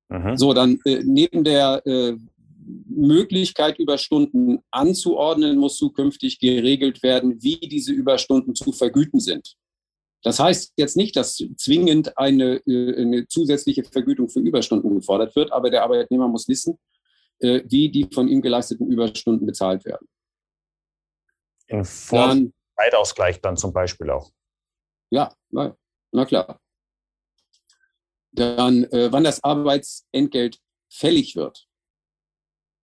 Mhm. 0.09 0.37
So, 0.37 0.53
dann 0.53 0.79
äh, 0.85 1.01
neben 1.03 1.43
der 1.43 1.81
äh, 1.85 2.17
Möglichkeit, 2.87 3.79
Überstunden 3.79 4.59
anzuordnen, 4.71 5.57
muss 5.57 5.77
zukünftig 5.77 6.39
geregelt 6.39 7.01
werden, 7.03 7.41
wie 7.41 7.59
diese 7.59 7.91
Überstunden 7.91 8.55
zu 8.55 8.71
vergüten 8.71 9.19
sind. 9.19 9.55
Das 10.23 10.39
heißt 10.39 10.73
jetzt 10.77 10.97
nicht, 10.97 11.15
dass 11.15 11.43
zwingend 11.57 12.17
eine, 12.17 12.57
äh, 12.67 13.01
eine 13.01 13.27
zusätzliche 13.27 13.83
Vergütung 13.83 14.29
für 14.29 14.39
Überstunden 14.39 14.93
gefordert 14.93 15.35
wird, 15.35 15.51
aber 15.51 15.69
der 15.69 15.83
Arbeitnehmer 15.83 16.27
muss 16.27 16.47
wissen, 16.47 16.79
äh, 17.39 17.61
wie 17.65 17.89
die 17.89 18.07
von 18.13 18.27
ihm 18.27 18.41
geleisteten 18.41 18.91
Überstunden 18.91 19.45
bezahlt 19.45 19.83
werden. 19.85 20.07
In 21.67 21.85
Form 21.85 22.53
Zeitausgleich 22.75 23.41
dann 23.41 23.57
zum 23.57 23.73
Beispiel 23.73 24.09
auch. 24.09 24.31
Ja, 25.09 25.33
na, 25.49 25.75
na 26.11 26.25
klar. 26.25 26.59
Dann, 28.31 28.85
äh, 28.85 29.11
wann 29.11 29.23
das 29.23 29.43
Arbeitsentgelt 29.43 30.59
fällig 30.89 31.35
wird. 31.35 31.67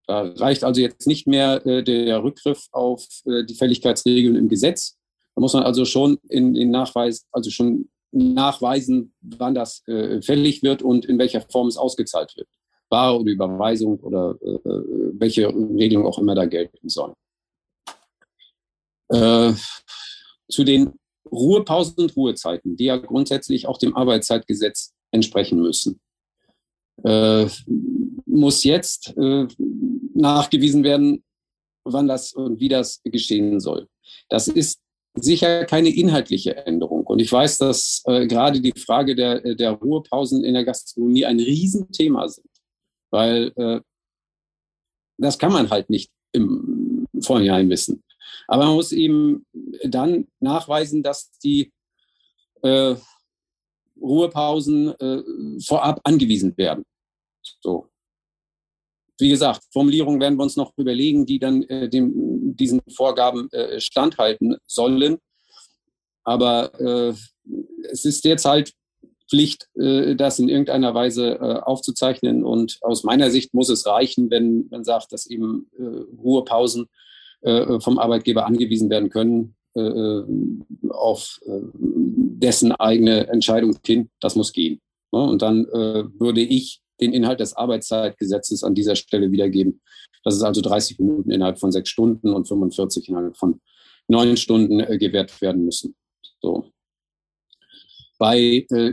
Da 0.07 0.23
reicht 0.23 0.65
also 0.65 0.81
jetzt 0.81 1.07
nicht 1.07 1.27
mehr 1.27 1.65
äh, 1.67 1.83
der 1.83 2.23
Rückgriff 2.23 2.69
auf 2.73 3.07
äh, 3.27 3.45
die 3.45 3.55
Fälligkeitsregeln 3.55 4.37
im 4.37 4.49
Gesetz, 4.49 4.98
da 5.39 5.41
muss 5.41 5.53
man 5.53 5.63
also 5.63 5.85
schon 5.85 6.19
in 6.29 6.53
den 6.53 6.73
Nachweis, 6.73 7.25
also 7.31 7.49
schon 7.51 7.89
nachweisen, 8.11 9.15
wann 9.21 9.55
das 9.55 9.87
äh, 9.87 10.21
fällig 10.21 10.65
wird 10.65 10.83
und 10.83 11.05
in 11.05 11.17
welcher 11.17 11.43
Form 11.43 11.69
es 11.69 11.77
ausgezahlt 11.77 12.37
wird. 12.37 12.49
Ware 12.91 13.21
oder 13.21 13.31
Überweisung 13.31 14.01
oder 14.01 14.37
äh, 14.43 14.59
welche 15.13 15.47
Regelung 15.47 16.07
auch 16.07 16.19
immer 16.19 16.35
da 16.35 16.45
gelten 16.45 16.89
soll. 16.89 17.15
Äh, 19.11 19.53
zu 20.49 20.65
den 20.65 20.99
Ruhepausen 21.31 21.95
und 21.99 22.17
Ruhezeiten, 22.17 22.77
die 22.77 22.87
ja 22.87 22.97
grundsätzlich 22.97 23.69
auch 23.69 23.79
dem 23.79 23.95
Arbeitszeitgesetz 23.95 24.93
entsprechen 25.13 25.63
müssen, 25.63 26.01
äh, 27.05 27.47
muss 28.27 28.65
jetzt 28.65 29.17
äh, 29.17 29.47
nachgewiesen 30.15 30.83
werden, 30.83 31.23
wann 31.85 32.09
das 32.09 32.33
und 32.33 32.59
wie 32.59 32.69
das 32.69 33.01
geschehen 33.05 33.61
soll. 33.61 33.87
Das 34.29 34.49
ist 34.49 34.81
sicher 35.15 35.65
keine 35.65 35.91
inhaltliche 35.91 36.57
Änderung. 36.67 37.05
Und 37.07 37.21
ich 37.21 37.31
weiß, 37.31 37.59
dass 37.59 38.03
äh, 38.07 38.27
gerade 38.27 38.61
die 38.61 38.73
Frage 38.73 39.15
der, 39.15 39.55
der 39.55 39.73
Ruhepausen 39.73 40.45
in 40.45 40.55
der 40.55 40.65
Gastronomie 40.65 41.25
ein 41.25 41.41
Riesenthema 41.41 42.29
sind, 42.29 42.51
weil 43.11 43.53
äh, 43.57 43.81
das 45.19 45.39
kann 45.39 45.53
man 45.53 45.71
halt 45.71 45.91
nicht 45.91 46.11
im 46.33 47.07
Vorhinein 47.21 47.69
wissen. 47.71 48.03
Aber 48.47 48.67
man 48.67 48.75
muss 48.75 48.93
eben 48.93 49.47
dann 49.85 50.29
nachweisen, 50.41 51.03
dass 51.03 51.31
die 51.39 51.73
äh, 52.63 52.95
Ruhepausen 54.01 54.95
äh, 55.01 55.61
vorab 55.61 56.01
angewiesen 56.05 56.57
werden. 56.57 56.85
So. 57.61 57.89
Wie 59.19 59.29
gesagt, 59.29 59.63
Formulierungen 59.73 60.21
werden 60.21 60.39
wir 60.39 60.45
uns 60.45 60.57
noch 60.57 60.73
überlegen, 60.77 61.27
die 61.27 61.39
dann 61.39 61.65
äh, 61.65 61.89
dem, 61.89 62.13
diesen 62.57 62.81
Vorgaben 62.89 63.51
äh, 63.53 63.81
standhalten 63.81 64.57
sollen. 64.67 65.19
Aber 66.25 66.79
äh, 66.81 67.15
es 67.91 68.05
ist 68.05 68.25
jetzt 68.25 68.45
halt 68.45 68.73
Pflicht, 69.29 69.69
äh, 69.75 70.17
das 70.17 70.39
in 70.39 70.49
irgendeiner 70.49 70.95
Weise 70.95 71.35
äh, 71.35 71.61
aufzuzeichnen. 71.61 72.45
Und 72.45 72.79
aus 72.83 73.05
meiner 73.05 73.31
Sicht 73.31 73.55
muss 73.55 73.69
es 73.69 73.87
reichen, 73.87 74.31
wenn 74.31 74.69
man 74.71 74.85
sagt, 74.85 75.13
dass 75.13 75.27
eben 75.27 75.71
äh, 75.79 75.83
Ruhepausen 76.23 76.87
vom 77.79 78.01
Arbeitgeber 78.01 78.47
angewiesen 78.47 78.91
werden 78.91 79.11
können 79.11 79.55
auf 80.89 81.39
dessen 81.47 82.73
eigene 82.73 83.29
Entscheidung 83.29 83.79
hin. 83.87 84.11
Das 84.19 84.35
muss 84.35 84.53
gehen. 84.53 84.81
Ne? 85.13 85.23
Und 85.23 85.41
dann 85.41 85.65
würde 85.67 86.41
ich 86.41 86.81
den 87.01 87.13
Inhalt 87.13 87.41
des 87.41 87.55
Arbeitszeitgesetzes 87.55 88.65
an 88.65 88.75
dieser 88.75 88.97
Stelle 88.97 89.31
wiedergeben. 89.31 89.81
Das 90.25 90.35
ist 90.35 90.43
also 90.43 90.61
30 90.61 90.99
Minuten 90.99 91.31
innerhalb 91.31 91.59
von 91.59 91.73
sechs 91.73 91.91
Stunden 91.91 92.33
und 92.33 92.47
45 92.49 93.09
innerhalb 93.09 93.37
von 93.37 93.61
neun 94.09 94.37
Stunden 94.37 94.81
äh, 94.81 94.99
gewährt 94.99 95.41
werden 95.41 95.65
müssen. 95.65 95.95
So. 96.41 96.71
Bei 98.19 98.67
äh, 98.71 98.93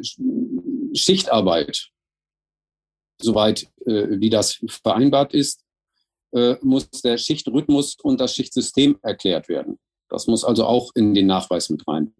Schichtarbeit, 0.93 1.89
soweit 3.21 3.67
äh, 3.85 4.19
wie 4.19 4.29
das 4.29 4.59
vereinbart 4.67 5.33
ist, 5.33 5.65
äh, 6.31 6.55
muss 6.61 6.89
der 6.89 7.17
Schichtrhythmus 7.17 7.97
und 8.01 8.19
das 8.19 8.35
Schichtsystem 8.35 8.99
erklärt 9.01 9.49
werden. 9.49 9.79
Das 10.09 10.27
muss 10.27 10.43
also 10.43 10.65
auch 10.65 10.91
in 10.95 11.13
den 11.13 11.27
Nachweis 11.27 11.69
mit 11.69 11.87
rein. 11.87 12.13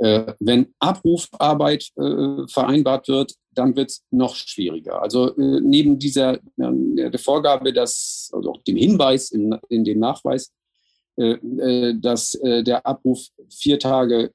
Äh, 0.00 0.34
wenn 0.40 0.74
Abrufarbeit 0.78 1.90
äh, 1.96 2.46
vereinbart 2.48 3.08
wird, 3.08 3.34
dann 3.52 3.76
wird 3.76 3.90
es 3.90 4.04
noch 4.10 4.34
schwieriger. 4.34 5.02
Also 5.02 5.36
äh, 5.36 5.60
neben 5.60 5.98
dieser 5.98 6.38
der 6.56 7.18
Vorgabe, 7.18 7.72
dass, 7.72 8.30
also 8.32 8.52
auch 8.52 8.62
dem 8.62 8.76
Hinweis 8.76 9.30
in, 9.30 9.58
in 9.68 9.84
dem 9.84 9.98
Nachweis, 9.98 10.52
äh, 11.20 11.32
äh, 11.32 11.94
dass 12.00 12.34
äh, 12.36 12.64
der 12.64 12.86
Abruf 12.86 13.26
vier 13.50 13.78
Tage 13.78 14.32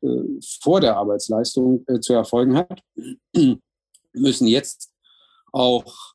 vor 0.62 0.81
der 0.81 0.98
Arbeitsleistung 0.98 1.84
zu 2.01 2.13
erfolgen 2.13 2.57
hat, 2.57 2.81
müssen 4.13 4.48
jetzt 4.48 4.91
auch 5.51 6.13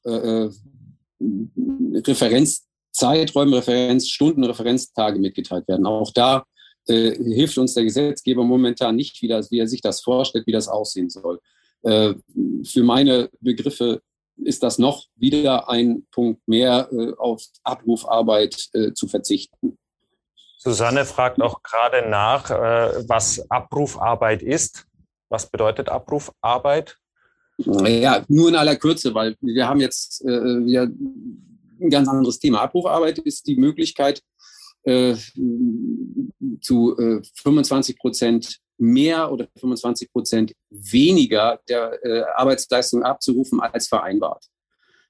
Referenzzeiträume, 1.18 3.56
Referenzstunden, 3.56 4.44
Referenztage 4.44 5.18
mitgeteilt 5.18 5.66
werden. 5.66 5.86
Auch 5.86 6.12
da 6.12 6.44
äh, 6.86 7.12
hilft 7.12 7.58
uns 7.58 7.74
der 7.74 7.84
Gesetzgeber 7.84 8.44
momentan 8.44 8.96
nicht, 8.96 9.20
wie, 9.22 9.28
das, 9.28 9.50
wie 9.50 9.58
er 9.58 9.68
sich 9.68 9.80
das 9.80 10.00
vorstellt, 10.00 10.46
wie 10.46 10.52
das 10.52 10.68
aussehen 10.68 11.10
soll. 11.10 11.40
Äh, 11.82 12.14
für 12.64 12.82
meine 12.82 13.30
Begriffe 13.40 14.02
ist 14.36 14.62
das 14.62 14.78
noch 14.78 15.06
wieder 15.16 15.68
ein 15.68 16.06
Punkt 16.10 16.46
mehr, 16.46 16.88
äh, 16.92 17.12
auf 17.16 17.42
Abrufarbeit 17.62 18.68
äh, 18.72 18.92
zu 18.92 19.06
verzichten. 19.06 19.78
Susanne 20.58 21.04
fragt 21.04 21.40
auch 21.40 21.62
gerade 21.62 22.08
nach, 22.08 22.50
äh, 22.50 23.08
was 23.08 23.50
Abrufarbeit 23.50 24.42
ist. 24.42 24.86
Was 25.30 25.50
bedeutet 25.50 25.88
Abrufarbeit? 25.88 26.96
Ja, 27.56 28.24
nur 28.28 28.48
in 28.48 28.56
aller 28.56 28.76
Kürze, 28.76 29.14
weil 29.14 29.36
wir 29.40 29.68
haben 29.68 29.80
jetzt 29.80 30.22
äh, 30.24 30.26
wieder 30.64 30.82
ein 30.84 31.90
ganz 31.90 32.08
anderes 32.08 32.38
Thema. 32.38 32.62
Abrufarbeit 32.62 33.18
ist 33.18 33.46
die 33.46 33.56
Möglichkeit, 33.56 34.22
äh, 34.84 35.14
zu 36.60 36.96
äh, 36.98 37.22
25 37.34 37.98
Prozent 37.98 38.60
mehr 38.78 39.30
oder 39.30 39.46
25 39.58 40.10
Prozent 40.10 40.52
weniger 40.70 41.60
der 41.68 42.04
äh, 42.04 42.22
Arbeitsleistung 42.34 43.02
abzurufen 43.02 43.60
als 43.60 43.88
vereinbart. 43.88 44.44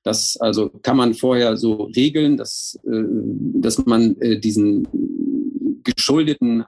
Das 0.03 0.37
also 0.39 0.71
kann 0.71 0.97
man 0.97 1.15
vorher 1.15 1.57
so 1.57 1.85
regeln, 1.85 2.37
dass, 2.37 2.79
äh, 2.85 3.05
dass 3.61 3.85
man 3.87 4.17
äh, 4.21 4.41
diesen 4.41 4.89
geschuldeten, 5.85 6.65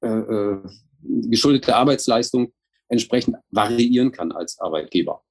äh, 0.00 0.56
geschuldete 1.02 1.76
Arbeitsleistung 1.76 2.52
entsprechend 2.88 3.36
variieren 3.50 4.10
kann 4.10 4.32
als 4.32 4.58
Arbeitgeber. 4.58 5.22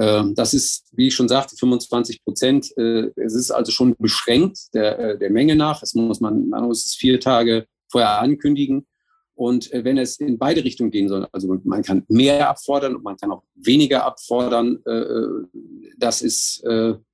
Ähm, 0.00 0.34
das 0.34 0.54
ist, 0.54 0.84
wie 0.92 1.08
ich 1.08 1.14
schon 1.14 1.28
sagte, 1.28 1.56
25 1.56 2.22
Prozent. 2.24 2.76
Äh, 2.76 3.10
es 3.16 3.34
ist 3.34 3.50
also 3.50 3.72
schon 3.72 3.96
beschränkt 3.98 4.72
der, 4.72 4.98
äh, 4.98 5.18
der 5.18 5.30
Menge 5.30 5.56
nach. 5.56 5.82
Es 5.82 5.94
muss 5.94 6.20
man, 6.20 6.48
man 6.48 6.64
muss 6.64 6.86
es 6.86 6.94
vier 6.94 7.18
Tage 7.18 7.66
vorher 7.90 8.20
ankündigen. 8.20 8.86
Und 9.34 9.72
äh, 9.72 9.84
wenn 9.84 9.98
es 9.98 10.20
in 10.20 10.38
beide 10.38 10.62
Richtungen 10.62 10.92
gehen 10.92 11.08
soll, 11.08 11.26
also 11.32 11.58
man 11.64 11.82
kann 11.82 12.04
mehr 12.08 12.48
abfordern 12.48 12.94
und 12.94 13.02
man 13.02 13.16
kann 13.16 13.32
auch 13.32 13.42
weniger 13.54 14.04
abfordern, 14.04 14.80
das 15.96 16.22
ist, 16.22 16.62
dann 16.64 17.08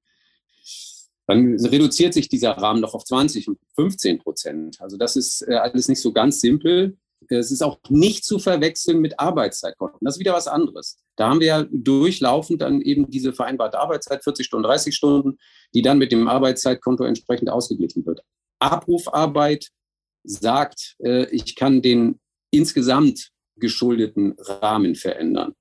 reduziert 1.26 2.14
sich 2.14 2.28
dieser 2.28 2.52
Rahmen 2.52 2.80
noch 2.80 2.94
auf 2.94 3.04
20 3.04 3.48
und 3.48 3.58
15 3.74 4.18
Prozent. 4.20 4.80
Also 4.80 4.96
das 4.96 5.16
ist 5.16 5.46
alles 5.46 5.88
nicht 5.88 6.00
so 6.00 6.12
ganz 6.12 6.40
simpel. 6.40 6.96
Es 7.30 7.50
ist 7.50 7.62
auch 7.62 7.78
nicht 7.88 8.24
zu 8.24 8.38
verwechseln 8.38 9.00
mit 9.00 9.18
Arbeitszeitkonten. 9.18 10.00
Das 10.02 10.16
ist 10.16 10.20
wieder 10.20 10.32
was 10.32 10.48
anderes. 10.48 10.98
Da 11.16 11.28
haben 11.28 11.40
wir 11.40 11.46
ja 11.46 11.66
durchlaufend 11.70 12.62
dann 12.62 12.80
eben 12.80 13.10
diese 13.10 13.32
vereinbarte 13.32 13.78
Arbeitszeit, 13.78 14.24
40 14.24 14.46
Stunden, 14.46 14.64
30 14.64 14.94
Stunden, 14.94 15.38
die 15.74 15.82
dann 15.82 15.98
mit 15.98 16.12
dem 16.12 16.28
Arbeitszeitkonto 16.28 17.04
entsprechend 17.04 17.50
ausgeglichen 17.50 18.04
wird. 18.06 18.22
Abrufarbeit 18.58 19.68
sagt, 20.24 20.96
äh, 21.04 21.26
ich 21.30 21.54
kann 21.54 21.82
den 21.82 22.20
insgesamt 22.50 23.30
geschuldeten 23.56 24.34
Rahmen 24.38 24.94
verändern. 24.94 25.54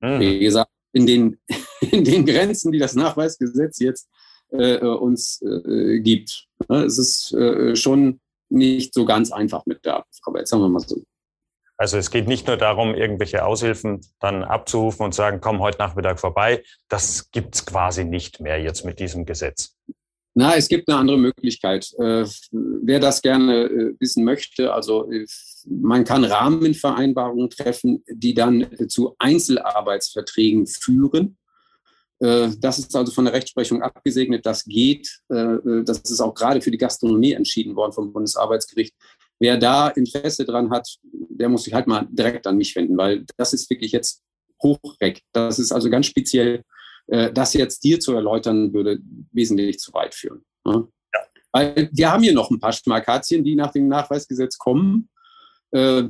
Mhm. 0.00 0.20
Wie 0.20 0.38
gesagt, 0.40 0.70
in 0.92 1.06
den, 1.06 1.38
in 1.80 2.04
den 2.04 2.26
Grenzen, 2.26 2.72
die 2.72 2.78
das 2.78 2.94
Nachweisgesetz 2.94 3.78
jetzt 3.80 4.08
äh, 4.50 4.78
uns 4.78 5.42
äh, 5.42 6.00
gibt. 6.00 6.46
Es 6.68 6.98
ist 6.98 7.32
äh, 7.32 7.74
schon 7.76 8.20
nicht 8.54 8.94
so 8.94 9.04
ganz 9.04 9.32
einfach 9.32 9.66
mit 9.66 9.84
der 9.84 10.04
Arbeit, 10.22 10.48
sagen 10.48 10.62
wir 10.62 10.68
mal 10.68 10.80
so. 10.80 11.02
Also 11.76 11.98
es 11.98 12.10
geht 12.10 12.28
nicht 12.28 12.46
nur 12.46 12.56
darum, 12.56 12.94
irgendwelche 12.94 13.44
Aushilfen 13.44 14.00
dann 14.20 14.44
abzurufen 14.44 15.04
und 15.04 15.14
sagen, 15.14 15.40
komm 15.40 15.60
heute 15.60 15.78
Nachmittag 15.78 16.20
vorbei. 16.20 16.62
Das 16.88 17.30
gibt 17.32 17.56
es 17.56 17.66
quasi 17.66 18.04
nicht 18.04 18.40
mehr 18.40 18.62
jetzt 18.62 18.84
mit 18.84 19.00
diesem 19.00 19.26
Gesetz. 19.26 19.76
Na, 20.36 20.56
es 20.56 20.68
gibt 20.68 20.88
eine 20.88 20.98
andere 20.98 21.16
Möglichkeit. 21.16 21.92
Äh, 21.98 22.26
wer 22.50 22.98
das 22.98 23.22
gerne 23.22 23.64
äh, 23.64 23.94
wissen 24.00 24.24
möchte, 24.24 24.72
also 24.72 25.10
äh, 25.10 25.26
man 25.66 26.04
kann 26.04 26.24
Rahmenvereinbarungen 26.24 27.50
treffen, 27.50 28.02
die 28.08 28.34
dann 28.34 28.66
zu 28.88 29.14
Einzelarbeitsverträgen 29.18 30.66
führen. 30.66 31.36
Äh, 32.24 32.52
das 32.58 32.78
ist 32.78 32.96
also 32.96 33.12
von 33.12 33.26
der 33.26 33.34
Rechtsprechung 33.34 33.82
abgesegnet. 33.82 34.46
Das 34.46 34.64
geht. 34.64 35.20
Äh, 35.28 35.84
das 35.84 35.98
ist 35.98 36.20
auch 36.20 36.34
gerade 36.34 36.62
für 36.62 36.70
die 36.70 36.78
Gastronomie 36.78 37.32
entschieden 37.32 37.76
worden 37.76 37.92
vom 37.92 38.12
Bundesarbeitsgericht. 38.12 38.94
Wer 39.38 39.58
da 39.58 39.88
Interesse 39.88 40.44
dran 40.44 40.70
hat, 40.70 40.88
der 41.02 41.50
muss 41.50 41.64
sich 41.64 41.74
halt 41.74 41.86
mal 41.86 42.06
direkt 42.10 42.46
an 42.46 42.56
mich 42.56 42.74
wenden, 42.76 42.96
weil 42.96 43.26
das 43.36 43.52
ist 43.52 43.68
wirklich 43.68 43.92
jetzt 43.92 44.22
hochreck. 44.62 45.20
Das 45.32 45.58
ist 45.58 45.72
also 45.72 45.90
ganz 45.90 46.06
speziell. 46.06 46.62
Äh, 47.08 47.30
das 47.32 47.52
jetzt 47.52 47.84
dir 47.84 48.00
zu 48.00 48.14
erläutern, 48.14 48.72
würde 48.72 48.98
wesentlich 49.32 49.78
zu 49.78 49.92
weit 49.92 50.14
führen. 50.14 50.42
Ne? 50.64 50.88
Ja. 51.12 51.20
Weil 51.52 51.90
wir 51.92 52.10
haben 52.10 52.22
hier 52.22 52.32
noch 52.32 52.50
ein 52.50 52.60
paar 52.60 52.72
Schmarkazien, 52.72 53.44
die 53.44 53.54
nach 53.56 53.72
dem 53.72 53.88
Nachweisgesetz 53.88 54.56
kommen. 54.56 55.10
Äh, 55.72 56.04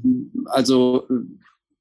also, 0.45 1.09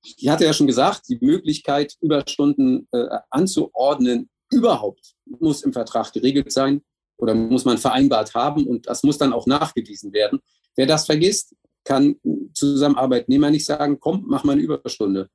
ich 0.04 0.28
hatte 0.28 0.46
ja 0.46 0.54
schon 0.54 0.68
gesagt, 0.68 1.08
die 1.10 1.18
Möglichkeit, 1.22 1.96
Überstunden 2.02 2.88
äh, 2.92 3.18
anzuordnen, 3.30 4.30
überhaupt 4.52 5.16
muss 5.26 5.64
im 5.64 5.74
Vertrag 5.74 6.12
geregelt 6.14 6.52
sein 6.52 6.82
oder 7.18 7.34
muss 7.34 7.66
man 7.66 7.78
vereinbart 7.78 8.36
haben 8.36 8.68
und 8.68 8.88
das 8.88 9.04
muss 9.04 9.18
dann 9.18 9.34
auch 9.34 9.48
nachgewiesen 9.48 10.14
werden. 10.14 10.40
Wer 10.76 10.88
das 10.88 11.06
vergisst, 11.06 11.56
kann 11.84 12.16
zu 12.54 12.78
seinem 12.78 12.96
Arbeitnehmer 12.96 13.50
nicht 13.50 13.66
sagen, 13.66 14.00
komm, 14.00 14.24
mach 14.28 14.44
mal 14.44 14.54
eine 14.54 14.62
Überstunde. 14.62 15.30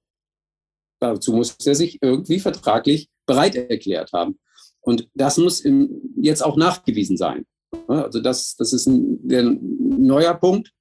Dazu 1.00 1.32
muss 1.32 1.56
er 1.64 1.74
sich 1.74 1.98
irgendwie 2.02 2.40
vertraglich 2.40 3.08
bereit 3.26 3.54
erklärt 3.54 4.12
haben. 4.12 4.38
Und 4.80 5.08
das 5.14 5.36
muss 5.36 5.62
jetzt 6.16 6.44
auch 6.44 6.56
nachgewiesen 6.56 7.16
sein. 7.16 7.46
Also 7.86 8.20
das, 8.20 8.56
das 8.56 8.72
ist 8.72 8.86
ein, 8.86 9.20
ein 9.30 9.58
neuer 10.06 10.34
Punkt. 10.34 10.72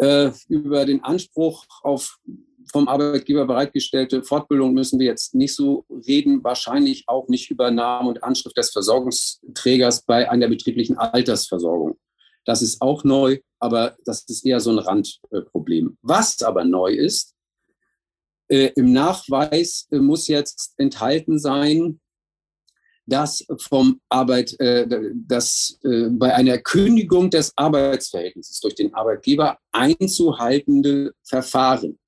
Äh, 0.00 0.30
über 0.48 0.86
den 0.86 1.04
Anspruch 1.04 1.66
auf 1.82 2.18
vom 2.72 2.88
Arbeitgeber 2.88 3.46
bereitgestellte 3.46 4.22
Fortbildung 4.22 4.72
müssen 4.72 4.98
wir 4.98 5.06
jetzt 5.06 5.34
nicht 5.34 5.54
so 5.54 5.84
reden, 6.06 6.44
wahrscheinlich 6.44 7.04
auch 7.08 7.28
nicht 7.28 7.50
über 7.50 7.70
Namen 7.70 8.08
und 8.08 8.22
Anschrift 8.22 8.56
des 8.56 8.70
Versorgungsträgers 8.70 10.02
bei 10.02 10.30
einer 10.30 10.48
betrieblichen 10.48 10.96
Altersversorgung. 10.96 11.98
Das 12.44 12.62
ist 12.62 12.80
auch 12.80 13.04
neu, 13.04 13.38
aber 13.58 13.96
das 14.04 14.24
ist 14.24 14.46
eher 14.46 14.60
so 14.60 14.70
ein 14.70 14.78
Randproblem. 14.78 15.98
Was 16.02 16.42
aber 16.42 16.64
neu 16.64 16.92
ist, 16.92 17.34
äh, 18.48 18.72
im 18.76 18.92
Nachweis 18.92 19.86
äh, 19.90 19.98
muss 19.98 20.28
jetzt 20.28 20.74
enthalten 20.76 21.38
sein, 21.38 22.00
dass 23.10 23.44
vom 23.58 24.00
Arbeit, 24.08 24.58
äh, 24.60 24.86
dass 25.14 25.78
äh, 25.82 26.08
bei 26.10 26.34
einer 26.34 26.58
Kündigung 26.58 27.30
des 27.30 27.52
Arbeitsverhältnisses 27.56 28.60
durch 28.60 28.74
den 28.74 28.94
Arbeitgeber 28.94 29.58
einzuhaltende 29.72 31.12
Verfahren. 31.22 31.98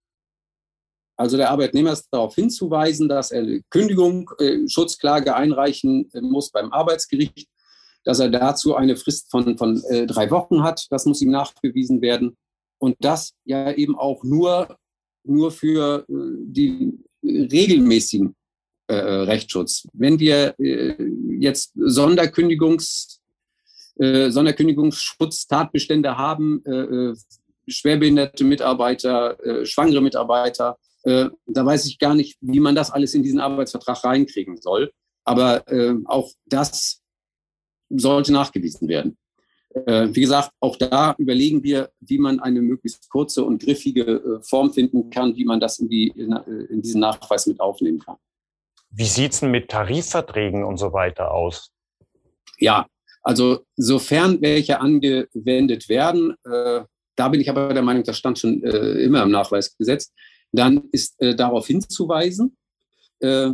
Also 1.17 1.37
der 1.37 1.51
Arbeitnehmer 1.51 1.93
ist 1.93 2.09
darauf 2.11 2.35
hinzuweisen, 2.35 3.09
dass 3.09 3.31
er 3.31 3.61
Kündigung, 3.71 4.31
äh, 4.39 4.67
Schutzklage 4.67 5.37
einreichen 5.37 6.11
äh, 6.15 6.21
muss 6.21 6.51
beim 6.51 6.73
Arbeitsgericht 6.73 7.49
dass 8.05 8.19
er 8.19 8.31
dazu 8.31 8.75
eine 8.75 8.97
Frist 8.97 9.31
von, 9.31 9.57
von 9.57 9.83
äh, 9.89 10.07
drei 10.07 10.31
Wochen 10.31 10.63
hat. 10.63 10.87
Das 10.91 11.07
muss 11.07 11.23
ihm 11.23 11.31
nachgewiesen 11.31 12.01
werden. 12.03 12.37
Und 12.79 12.97
das 13.01 13.35
ja 13.45 13.73
eben 13.73 13.97
auch 13.97 14.25
nur, 14.25 14.77
nur 15.25 15.53
für 15.53 16.05
äh, 16.09 16.15
die 16.45 16.99
regelmäßigen 17.23 18.35
äh, 18.87 18.95
Rechtsschutz. 18.95 19.87
Wenn 19.93 20.19
wir 20.19 20.55
äh, 20.59 20.95
jetzt 21.39 21.73
Sonderkündigungs, 21.77 23.21
äh, 23.99 24.31
Sonderkündigungsschutztatbestände 24.31 26.17
haben, 26.17 26.63
äh, 26.65 26.71
äh 26.71 27.17
schwerbehinderte 27.69 28.43
Mitarbeiter, 28.43 29.39
äh, 29.45 29.65
schwangere 29.65 30.01
Mitarbeiter, 30.01 30.77
äh, 31.05 31.29
da 31.47 31.65
weiß 31.65 31.87
ich 31.87 31.99
gar 31.99 32.15
nicht, 32.15 32.37
wie 32.41 32.61
man 32.61 32.75
das 32.75 32.91
alles 32.91 33.15
in 33.15 33.23
diesen 33.23 33.41
Arbeitsvertrag 33.41 34.03
reinkriegen 34.05 34.57
soll. 34.61 34.93
Aber 35.25 35.67
äh, 35.69 35.95
auch 36.07 36.31
das 36.47 37.01
sollte 37.89 38.33
nachgewiesen 38.33 38.89
werden. 38.89 39.17
Äh, 39.75 40.09
wie 40.13 40.21
gesagt, 40.21 40.51
auch 40.61 40.77
da 40.77 41.15
überlegen 41.19 41.63
wir, 41.63 41.91
wie 42.01 42.19
man 42.19 42.41
eine 42.41 42.61
möglichst 42.61 43.09
kurze 43.09 43.45
und 43.45 43.63
griffige 43.63 44.03
äh, 44.03 44.43
Form 44.43 44.73
finden 44.73 45.11
kann, 45.11 45.35
wie 45.37 45.45
man 45.45 45.61
das 45.61 45.79
in, 45.79 45.89
die, 45.89 46.09
äh, 46.09 46.65
in 46.69 46.83
diesen 46.83 47.01
Nachweis 47.01 47.47
mit 47.47 47.61
aufnehmen 47.61 47.99
kann. 47.99 48.17
Wie 48.93 49.07
sieht 49.07 49.33
es 49.33 49.41
denn 49.41 49.51
mit 49.51 49.71
Tarifverträgen 49.71 50.65
und 50.65 50.77
so 50.77 50.93
weiter 50.93 51.33
aus? 51.33 51.73
Ja, 52.59 52.87
also 53.23 53.65
sofern 53.77 54.41
welche 54.43 54.81
angewendet 54.81 55.89
werden, 55.89 56.35
äh, 56.45 56.83
da 57.17 57.29
bin 57.29 57.41
ich 57.41 57.51
aber 57.51 57.73
der 57.73 57.83
Meinung, 57.83 58.05
das 58.05 58.19
stand 58.19 58.39
schon 58.39 58.63
äh, 58.63 59.03
immer 59.03 59.23
im 59.23 59.31
Nachweisgesetz, 59.31 60.13
dann 60.53 60.89
ist 60.93 61.21
äh, 61.21 61.35
darauf 61.35 61.67
hinzuweisen. 61.67 62.57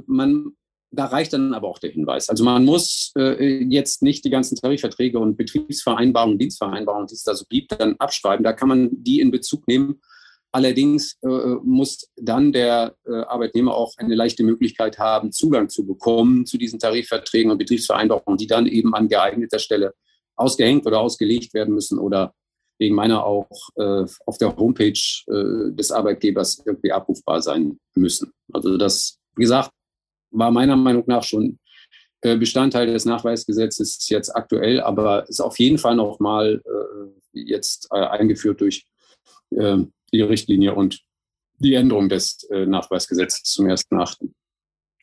man 0.07 0.57
da 0.91 1.07
reicht 1.07 1.33
dann 1.33 1.55
aber 1.55 1.69
auch 1.69 1.79
der 1.79 1.91
Hinweis. 1.91 2.29
Also 2.29 2.45
man 2.45 2.65
muss 2.65 3.13
äh, 3.17 3.63
jetzt 3.65 4.03
nicht 4.03 4.25
die 4.25 4.31
ganzen 4.31 4.57
Tarifverträge 4.57 5.19
und 5.19 5.37
Betriebsvereinbarungen, 5.37 6.39
Dienstvereinbarungen, 6.39 7.07
die 7.09 7.15
es 7.15 7.25
da 7.25 7.35
so 7.35 7.45
gibt, 7.49 7.79
dann 7.79 7.97
abschreiben. 7.99 8.45
Da 8.45 8.53
kann 8.53 8.69
man 8.69 8.89
die 8.93 9.21
in 9.21 9.31
Bezug 9.31 9.69
nehmen. 9.69 10.01
Allerdings 10.51 11.19
äh, 11.23 11.57
muss 11.63 12.09
dann 12.17 12.53
der 12.53 12.97
äh, 13.07 13.13
Arbeitnehmer 13.13 13.75
auch 13.75 13.93
eine 13.99 14.15
leichte 14.15 14.45
Möglichkeit 14.45 14.99
haben, 14.99 15.31
Zugang 15.31 15.69
zu 15.69 15.87
bekommen 15.87 16.47
zu 16.47 16.57
diesen 16.57 16.79
Tarifverträgen 16.79 17.53
und 17.53 17.59
Betriebsvereinbarungen, 17.59 18.39
die 18.39 18.47
dann 18.47 18.67
eben 18.67 18.95
an 18.95 19.09
geeigneter 19.09 19.59
Stelle 19.59 19.95
ausgehängt 20.37 20.87
oder 20.87 21.01
ausgelegt 21.01 21.53
werden 21.53 21.75
müssen 21.75 21.99
oder 21.99 22.33
wegen 22.79 22.95
meiner 22.95 23.25
auch 23.25 23.51
äh, 23.77 24.07
auf 24.25 24.39
der 24.39 24.57
Homepage 24.57 24.93
äh, 25.27 25.73
des 25.75 25.91
Arbeitgebers 25.91 26.63
irgendwie 26.65 26.93
abrufbar 26.93 27.43
sein 27.43 27.79
müssen. 27.95 28.33
Also 28.53 28.79
das, 28.79 29.19
wie 29.37 29.43
gesagt, 29.43 29.71
war 30.31 30.51
meiner 30.51 30.77
Meinung 30.77 31.05
nach 31.07 31.25
schon 31.25 31.59
äh, 32.23 32.37
Bestandteil 32.37 32.87
des 32.87 33.05
Nachweisgesetzes 33.05 34.09
jetzt 34.09 34.35
aktuell, 34.35 34.81
aber 34.81 35.29
ist 35.29 35.41
auf 35.41 35.59
jeden 35.59 35.79
Fall 35.79 35.97
nochmal 35.97 36.63
äh, 36.65 37.41
jetzt 37.41 37.93
eingeführt 37.93 38.61
durch 38.61 38.87
äh, 39.51 39.79
die 40.13 40.23
Richtlinie 40.23 40.75
und 40.75 41.01
die 41.59 41.75
Änderung 41.75 42.09
des 42.09 42.45
äh, 42.51 42.67
Nachweisgesetzes 42.67 43.43
zum 43.43 43.67
1.8. 43.67 44.29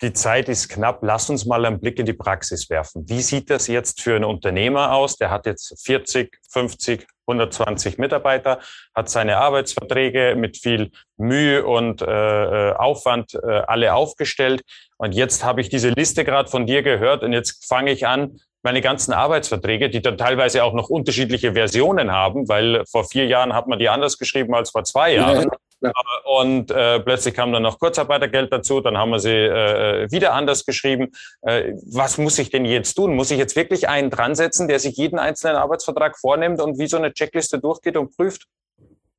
Die 0.02 0.12
Zeit 0.12 0.50
ist 0.50 0.68
knapp. 0.68 1.00
Lass 1.04 1.30
uns 1.30 1.46
mal 1.46 1.66
einen 1.66 1.80
Blick 1.80 2.00
in 2.00 2.06
die 2.06 2.14
Praxis 2.14 2.70
werfen. 2.70 3.08
Wie 3.08 3.22
sieht 3.22 3.50
das 3.50 3.68
jetzt 3.68 4.02
für 4.02 4.16
einen 4.16 4.26
Unternehmer 4.26 4.92
aus? 4.94 5.16
Der 5.16 5.32
hat 5.32 5.46
jetzt 5.46 5.74
40, 5.86 6.38
50, 6.50 7.08
120 7.28 7.98
Mitarbeiter, 7.98 8.60
hat 8.94 9.10
seine 9.10 9.38
Arbeitsverträge 9.38 10.36
mit 10.38 10.58
viel 10.58 10.92
Mühe 11.18 11.66
und 11.66 12.02
äh, 12.02 12.74
Aufwand 12.74 13.36
äh, 13.36 13.48
alle 13.68 13.94
aufgestellt. 13.94 14.64
Und 14.98 15.14
jetzt 15.14 15.46
habe 15.46 15.62
ich 15.62 15.70
diese 15.70 15.90
Liste 15.90 16.26
gerade 16.26 16.50
von 16.50 16.66
dir 16.68 16.84
gehört 16.84 17.24
und 17.24 17.32
jetzt 17.32 17.66
fange 17.66 17.92
ich 17.92 18.06
an, 18.06 18.40
meine 18.66 18.82
ganzen 18.82 19.14
Arbeitsverträge, 19.14 19.90
die 19.90 20.02
dann 20.02 20.18
teilweise 20.18 20.64
auch 20.64 20.74
noch 20.74 20.90
unterschiedliche 20.90 21.54
Versionen 21.54 22.12
haben, 22.12 22.50
weil 22.50 22.84
vor 22.92 23.06
vier 23.06 23.28
Jahren 23.28 23.54
hat 23.54 23.68
man 23.68 23.80
die 23.80 23.88
anders 23.88 24.18
geschrieben 24.18 24.54
als 24.56 24.72
vor 24.72 24.84
zwei 24.84 25.14
Jahren. 25.14 25.50
Ja. 25.82 25.92
Und 26.24 26.72
äh, 26.72 27.00
plötzlich 27.00 27.36
kam 27.36 27.54
dann 27.54 27.62
noch 27.62 27.78
Kurzarbeitergeld 27.78 28.52
dazu, 28.52 28.82
dann 28.82 28.98
haben 28.98 29.12
wir 29.12 29.20
sie 29.20 29.30
äh, 29.30 30.10
wieder 30.10 30.34
anders 30.34 30.66
geschrieben. 30.66 31.12
Äh, 31.44 31.74
was 31.86 32.18
muss 32.18 32.40
ich 32.40 32.50
denn 32.50 32.66
jetzt 32.66 32.96
tun? 32.96 33.16
Muss 33.16 33.30
ich 33.30 33.38
jetzt 33.38 33.56
wirklich 33.56 33.88
einen 33.88 34.10
dran 34.10 34.34
setzen, 34.34 34.68
der 34.68 34.80
sich 34.80 34.98
jeden 34.98 35.20
einzelnen 35.20 35.58
Arbeitsvertrag 35.58 36.18
vornimmt 36.18 36.60
und 36.60 36.80
wie 36.80 36.88
so 36.88 36.98
eine 36.98 37.14
Checkliste 37.14 37.60
durchgeht 37.60 37.98
und 37.98 38.18
prüft? 38.18 38.48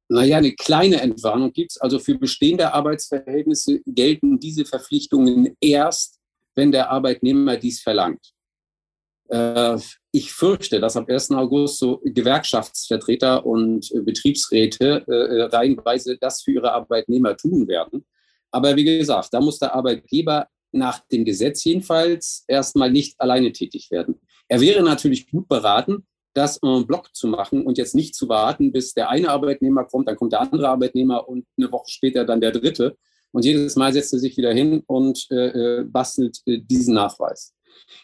Naja, 0.09 0.39
eine 0.39 0.55
kleine 0.55 1.01
Entwarnung 1.01 1.53
gibt 1.53 1.73
es. 1.73 1.81
Also 1.81 2.01
für 2.01 2.19
bestehende 2.19 2.75
Arbeitsverhältnisse 2.75 3.81
gelten 3.87 4.41
diese 4.41 4.65
Verpflichtungen 4.65 5.57
erst, 5.61 6.19
wenn 6.57 6.73
der 6.73 6.91
Arbeitnehmer 6.91 7.57
dies 7.57 7.81
verlangt. 7.81 8.33
Äh, 9.29 9.79
ich 10.12 10.33
fürchte, 10.33 10.81
dass 10.81 10.97
ab 10.97 11.09
1. 11.09 11.33
August 11.33 11.79
so 11.79 12.01
Gewerkschaftsvertreter 12.05 13.45
und 13.45 13.91
äh, 13.93 14.01
Betriebsräte 14.01 15.05
äh, 15.07 15.43
reihenweise 15.55 16.17
das 16.19 16.43
für 16.43 16.53
ihre 16.53 16.73
Arbeitnehmer 16.73 17.37
tun 17.37 17.69
werden. 17.69 18.07
Aber 18.51 18.77
wie 18.77 18.85
gesagt, 18.85 19.33
da 19.33 19.41
muss 19.41 19.59
der 19.59 19.75
Arbeitgeber 19.75 20.49
nach 20.73 21.01
dem 21.09 21.25
Gesetz 21.25 21.65
jedenfalls 21.65 22.45
erstmal 22.47 22.91
nicht 22.91 23.21
alleine 23.21 23.53
tätig 23.53 23.91
werden. 23.91 24.21
Er 24.49 24.61
wäre 24.61 24.83
natürlich 24.83 25.31
gut 25.31 25.49
beraten, 25.49 26.07
das 26.35 26.59
en 26.62 26.87
bloc 26.87 27.15
zu 27.15 27.29
machen 27.29 27.65
und 27.65 27.79
jetzt 27.79 27.95
nicht 27.95 28.15
zu 28.15 28.29
warten, 28.29 28.71
bis 28.71 28.93
der 28.93 29.09
eine 29.09 29.31
Arbeitnehmer 29.31 29.85
kommt, 29.85 30.07
dann 30.07 30.17
kommt 30.17 30.33
der 30.33 30.41
andere 30.41 30.69
Arbeitnehmer 30.69 31.29
und 31.29 31.47
eine 31.57 31.73
Woche 31.73 31.91
später 31.91 32.25
dann 32.25 32.41
der 32.41 32.53
dritte. 32.53 32.97
Und 33.33 33.45
jedes 33.45 33.77
Mal 33.77 33.93
setzt 33.93 34.12
er 34.12 34.19
sich 34.19 34.37
wieder 34.37 34.53
hin 34.53 34.83
und 34.87 35.27
äh, 35.31 35.83
bastelt 35.85 36.41
äh, 36.47 36.59
diesen 36.59 36.95
Nachweis. 36.95 37.56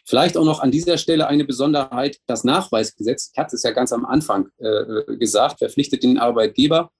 Vielleicht 0.04 0.36
auch 0.36 0.44
noch 0.44 0.60
an 0.60 0.70
dieser 0.70 0.98
Stelle 0.98 1.26
eine 1.26 1.44
Besonderheit, 1.44 2.18
das 2.26 2.44
Nachweisgesetz, 2.44 3.30
ich 3.32 3.38
hatte 3.38 3.56
es 3.56 3.62
ja 3.62 3.70
ganz 3.70 3.92
am 3.92 4.04
Anfang 4.04 4.48
äh, 4.58 5.16
gesagt, 5.16 5.58
verpflichtet 5.58 6.02
den 6.02 6.18
Arbeitgeber, 6.18 6.90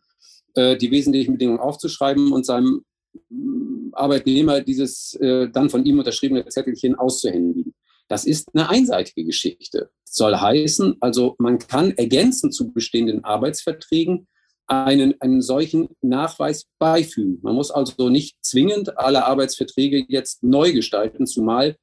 äh, 0.55 0.77
die 0.77 0.91
wesentlichen 0.91 1.33
Bedingungen 1.33 1.61
aufzuschreiben 1.61 2.33
und 2.33 2.47
seinem 2.47 2.85
mm, 3.29 3.91
Arbeitnehmer 3.93 4.61
dieses 4.61 5.15
äh, 5.15 5.49
dann 5.51 5.71
von 5.71 5.85
ihm 5.85 5.99
unterschriebene 5.99 6.47
Zettelchen 6.47 6.95
auszuhändigen. 6.95 7.75
Das 8.09 8.25
ist 8.25 8.51
eine 8.55 8.69
einseitige 8.69 9.25
Geschichte. 9.25 9.91
Das 10.05 10.15
soll 10.15 10.37
heißen, 10.37 10.97
also 11.01 11.35
man 11.39 11.59
kann 11.59 11.93
ergänzend 11.93 12.55
zu 12.55 12.73
bestehenden 12.73 13.25
Arbeitsverträgen 13.25 14.29
einen, 14.67 15.21
einen 15.21 15.43
solchen 15.43 15.89
Nachweis 16.01 16.67
beifügen. 16.79 17.39
Man 17.43 17.55
muss 17.55 17.71
also 17.71 18.09
nicht 18.09 18.37
zwingend 18.43 18.99
alle 18.99 19.25
Arbeitsverträge 19.27 20.05
jetzt 20.09 20.43
neu 20.43 20.73
gestalten, 20.73 21.27
zumal 21.27 21.71
äh, 21.71 21.75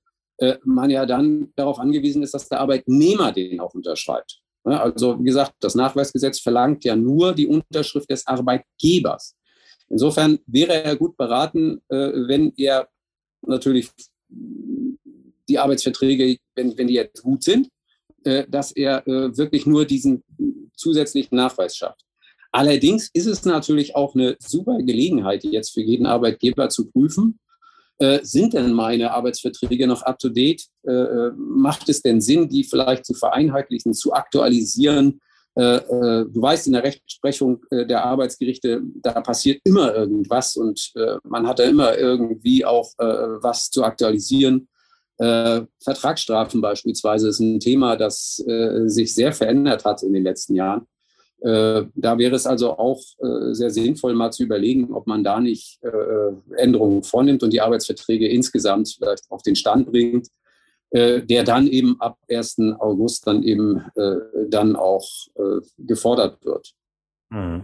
man 0.64 0.90
ja 0.90 1.06
dann 1.06 1.52
darauf 1.56 1.80
angewiesen 1.80 2.24
ist, 2.24 2.34
dass 2.34 2.48
der 2.48 2.62
Arbeitnehmer 2.62 3.32
den 3.32 3.60
auch 3.60 3.74
unterschreibt. 3.74 4.42
Also 4.64 5.20
wie 5.20 5.26
gesagt, 5.26 5.54
das 5.60 5.76
Nachweisgesetz 5.76 6.40
verlangt 6.40 6.84
ja 6.86 6.96
nur 6.96 7.34
die 7.34 7.48
Unterschrift 7.48 8.10
des 8.10 8.26
Arbeitgebers. 8.28 9.36
Insofern 9.90 10.40
wäre 10.46 10.84
er 10.84 10.96
gut 10.96 11.18
beraten, 11.18 11.82
äh, 11.90 12.12
wenn 12.28 12.54
er 12.58 12.88
natürlich 13.42 13.90
die 14.30 15.58
Arbeitsverträge, 15.58 16.38
wenn, 16.56 16.78
wenn 16.78 16.88
die 16.88 16.94
jetzt 16.94 17.24
gut 17.24 17.44
sind, 17.44 17.70
äh, 18.24 18.46
dass 18.48 18.72
er 18.72 19.08
äh, 19.08 19.36
wirklich 19.36 19.66
nur 19.66 19.86
diesen 19.86 20.24
zusätzlichen 20.76 21.36
Nachweis 21.36 21.76
schafft. 21.76 22.06
Allerdings 22.52 23.10
ist 23.14 23.26
es 23.28 23.46
natürlich 23.46 23.96
auch 23.96 24.16
eine 24.16 24.36
super 24.40 24.78
Gelegenheit, 24.80 25.44
jetzt 25.44 25.74
für 25.74 25.82
jeden 25.82 26.06
Arbeitgeber 26.06 26.70
zu 26.70 26.90
prüfen, 26.90 27.40
äh, 28.00 28.20
sind 28.24 28.54
denn 28.54 28.72
meine 28.72 29.12
Arbeitsverträge 29.12 29.86
noch 29.86 30.04
up-to-date? 30.04 30.66
Äh, 30.88 30.92
äh, 30.92 31.32
macht 31.36 31.90
es 31.90 32.02
denn 32.02 32.22
Sinn, 32.22 32.48
die 32.48 32.64
vielleicht 32.64 33.06
zu 33.06 33.14
vereinheitlichen, 33.14 33.94
zu 33.94 34.14
aktualisieren? 34.14 35.20
Äh, 35.56 35.76
äh, 35.76 36.26
du 36.30 36.42
weißt, 36.42 36.68
in 36.68 36.74
der 36.74 36.84
Rechtsprechung 36.84 37.62
der 37.72 38.06
Arbeitsgerichte, 38.06 38.82
da 39.02 39.20
passiert 39.20 39.60
immer 39.66 39.94
irgendwas 39.94 40.56
und 40.56 40.94
man 41.24 41.46
hat 41.46 41.60
da 41.60 41.64
immer 41.64 41.98
irgendwie 41.98 42.64
auch 42.64 42.94
was 42.98 43.70
zu 43.70 43.84
aktualisieren. 43.84 44.70
Vertragsstrafen 45.18 46.62
beispielsweise 46.62 47.28
ist 47.28 47.40
ein 47.40 47.60
Thema, 47.60 47.98
das 47.98 48.42
sich 48.86 49.14
sehr 49.14 49.34
verändert 49.34 49.84
hat 49.84 50.02
in 50.04 50.14
den 50.14 50.24
letzten 50.24 50.56
Jahren. 50.56 50.88
Äh, 51.42 51.86
da 51.96 52.18
wäre 52.18 52.36
es 52.36 52.46
also 52.46 52.78
auch 52.78 53.02
äh, 53.20 53.54
sehr 53.54 53.70
sinnvoll, 53.70 54.14
mal 54.14 54.32
zu 54.32 54.44
überlegen, 54.44 54.94
ob 54.94 55.08
man 55.08 55.24
da 55.24 55.40
nicht 55.40 55.80
äh, 55.84 56.58
Änderungen 56.58 57.04
vornimmt 57.04 57.44
und 57.44 57.54
die 57.54 57.62
Arbeitsverträge 57.62 58.28
insgesamt 58.28 58.96
vielleicht 58.98 59.24
auf 59.30 59.42
den 59.42 59.56
Stand 59.56 59.90
bringt, 59.90 60.28
der 60.92 61.44
dann 61.44 61.68
eben 61.68 62.02
ab 62.02 62.18
1. 62.32 62.58
August 62.80 63.28
dann 63.28 63.44
eben 63.44 63.80
dann 64.50 64.76
auch 64.76 65.08
gefordert 65.78 66.44
wird. 66.44 66.74
Mhm. 67.30 67.64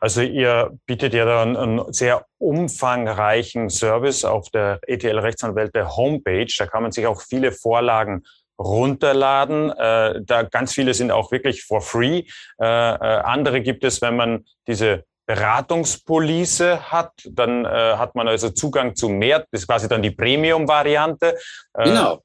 Also 0.00 0.22
ihr 0.22 0.76
bietet 0.84 1.14
ja 1.14 1.24
da 1.24 1.42
einen, 1.42 1.92
sehr 1.92 2.26
umfangreichen 2.38 3.70
Service 3.70 4.24
auf 4.24 4.50
der 4.50 4.80
ETL 4.86 5.18
Rechtsanwälte 5.20 5.96
Homepage. 5.96 6.52
Da 6.58 6.66
kann 6.66 6.82
man 6.82 6.90
sich 6.90 7.06
auch 7.06 7.20
viele 7.20 7.52
Vorlagen 7.52 8.24
runterladen. 8.58 9.70
Äh, 9.70 10.22
da 10.22 10.42
ganz 10.42 10.72
viele 10.72 10.94
sind 10.94 11.10
auch 11.10 11.30
wirklich 11.32 11.64
for 11.64 11.80
free. 11.80 12.24
Äh, 12.60 12.64
äh, 12.64 12.66
andere 12.66 13.60
gibt 13.60 13.84
es, 13.84 14.02
wenn 14.02 14.16
man 14.16 14.44
diese 14.66 15.04
Beratungspolice 15.26 16.90
hat, 16.90 17.12
dann 17.28 17.64
äh, 17.64 17.68
hat 17.68 18.14
man 18.14 18.28
also 18.28 18.50
Zugang 18.50 18.94
zu 18.94 19.08
mehr. 19.08 19.40
Das 19.50 19.62
ist 19.62 19.66
quasi 19.66 19.88
dann 19.88 20.02
die 20.02 20.12
Premium-Variante. 20.12 21.36
Äh, 21.74 21.84
genau. 21.84 22.22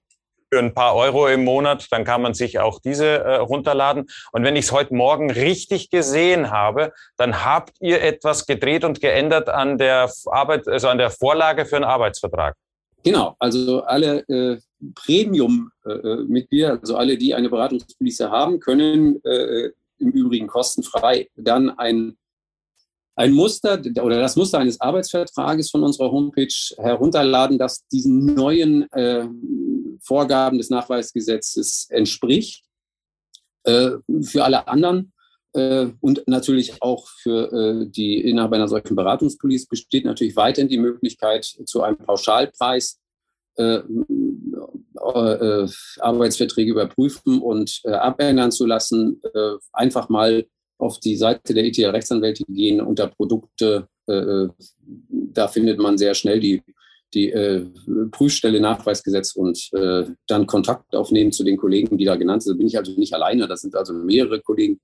Für 0.53 0.59
ein 0.59 0.73
paar 0.73 0.95
Euro 0.95 1.27
im 1.27 1.45
Monat, 1.45 1.87
dann 1.91 2.03
kann 2.03 2.21
man 2.21 2.33
sich 2.33 2.59
auch 2.59 2.79
diese 2.81 3.07
äh, 3.07 3.35
runterladen. 3.37 4.07
Und 4.33 4.43
wenn 4.43 4.57
ich 4.57 4.65
es 4.65 4.71
heute 4.73 4.93
Morgen 4.93 5.31
richtig 5.31 5.89
gesehen 5.89 6.51
habe, 6.51 6.91
dann 7.15 7.45
habt 7.45 7.71
ihr 7.79 8.01
etwas 8.01 8.45
gedreht 8.45 8.83
und 8.83 8.99
geändert 8.99 9.47
an 9.47 9.77
der 9.77 10.11
Arbeit, 10.25 10.67
also 10.67 10.89
an 10.89 10.97
der 10.97 11.09
Vorlage 11.09 11.65
für 11.65 11.77
einen 11.77 11.85
Arbeitsvertrag. 11.85 12.55
Genau, 13.03 13.35
also 13.39 13.83
alle 13.83 14.19
äh, 14.27 14.59
Premium-Mitglieder, 14.95 16.67
äh, 16.67 16.79
also 16.79 16.95
alle, 16.95 17.17
die 17.17 17.33
eine 17.33 17.49
Beratungspolice 17.49 18.29
haben, 18.29 18.59
können 18.59 19.23
äh, 19.23 19.71
im 19.99 20.11
Übrigen 20.11 20.47
kostenfrei 20.47 21.29
dann 21.35 21.69
ein, 21.69 22.17
ein 23.15 23.31
Muster 23.33 23.81
oder 24.01 24.19
das 24.19 24.35
Muster 24.35 24.59
eines 24.59 24.81
Arbeitsvertrages 24.81 25.69
von 25.69 25.83
unserer 25.83 26.11
Homepage 26.11 26.53
herunterladen, 26.77 27.57
das 27.57 27.87
diesen 27.87 28.33
neuen 28.33 28.91
äh, 28.91 29.27
Vorgaben 30.01 30.57
des 30.57 30.69
Nachweisgesetzes 30.69 31.87
entspricht. 31.89 32.63
Äh, 33.63 33.91
für 34.23 34.43
alle 34.43 34.67
anderen 34.67 35.13
äh, 35.53 35.87
und 35.99 36.23
natürlich 36.27 36.81
auch 36.81 37.07
für 37.07 37.51
äh, 37.51 37.89
die 37.89 38.21
Inhaber 38.21 38.55
einer 38.55 38.67
solchen 38.67 38.95
Beratungspolice 38.95 39.67
besteht 39.67 40.05
natürlich 40.05 40.35
weiterhin 40.35 40.69
die 40.69 40.79
Möglichkeit, 40.79 41.45
zu 41.45 41.83
einem 41.83 41.97
Pauschalpreis 41.97 42.99
äh, 45.15 45.63
äh, 45.63 45.69
Arbeitsverträge 45.99 46.71
überprüfen 46.71 47.41
und 47.41 47.81
äh, 47.83 47.91
abändern 47.91 48.51
zu 48.51 48.65
lassen. 48.65 49.21
Äh, 49.33 49.53
einfach 49.73 50.09
mal 50.09 50.45
auf 50.77 50.99
die 50.99 51.15
Seite 51.15 51.53
der 51.53 51.65
ETL 51.65 51.89
Rechtsanwälte 51.89 52.43
gehen 52.47 52.81
unter 52.81 53.07
Produkte. 53.07 53.87
Äh, 54.07 54.47
da 55.09 55.47
findet 55.47 55.79
man 55.79 55.97
sehr 55.97 56.13
schnell 56.13 56.39
die, 56.39 56.61
die 57.13 57.31
Prüfstelle 58.11 58.61
Nachweisgesetz 58.61 59.35
und 59.35 59.69
dann 60.27 60.47
Kontakt 60.47 60.95
aufnehmen 60.95 61.33
zu 61.33 61.43
den 61.43 61.57
Kollegen, 61.57 61.97
die 61.97 62.05
da 62.05 62.15
genannt 62.15 62.41
sind. 62.43 62.53
Da 62.53 62.57
bin 62.57 62.67
ich 62.67 62.77
also 62.77 62.93
nicht 62.93 63.13
alleine. 63.13 63.49
Das 63.49 63.61
sind 63.61 63.75
also 63.75 63.93
mehrere 63.93 64.39
Kollegen, 64.39 64.79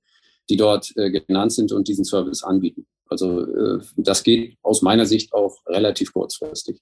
die 0.50 0.58
dort 0.58 0.92
äh, 0.96 1.10
genannt 1.10 1.54
sind 1.54 1.72
und 1.72 1.88
diesen 1.88 2.06
Service 2.06 2.44
anbieten. 2.44 2.86
Also 3.10 3.42
äh, 3.42 3.80
das 3.96 4.24
geht 4.24 4.58
aus 4.62 4.82
meiner 4.82 5.06
Sicht 5.06 5.34
auch 5.34 5.58
relativ 5.66 6.14
kurzfristig. 6.14 6.80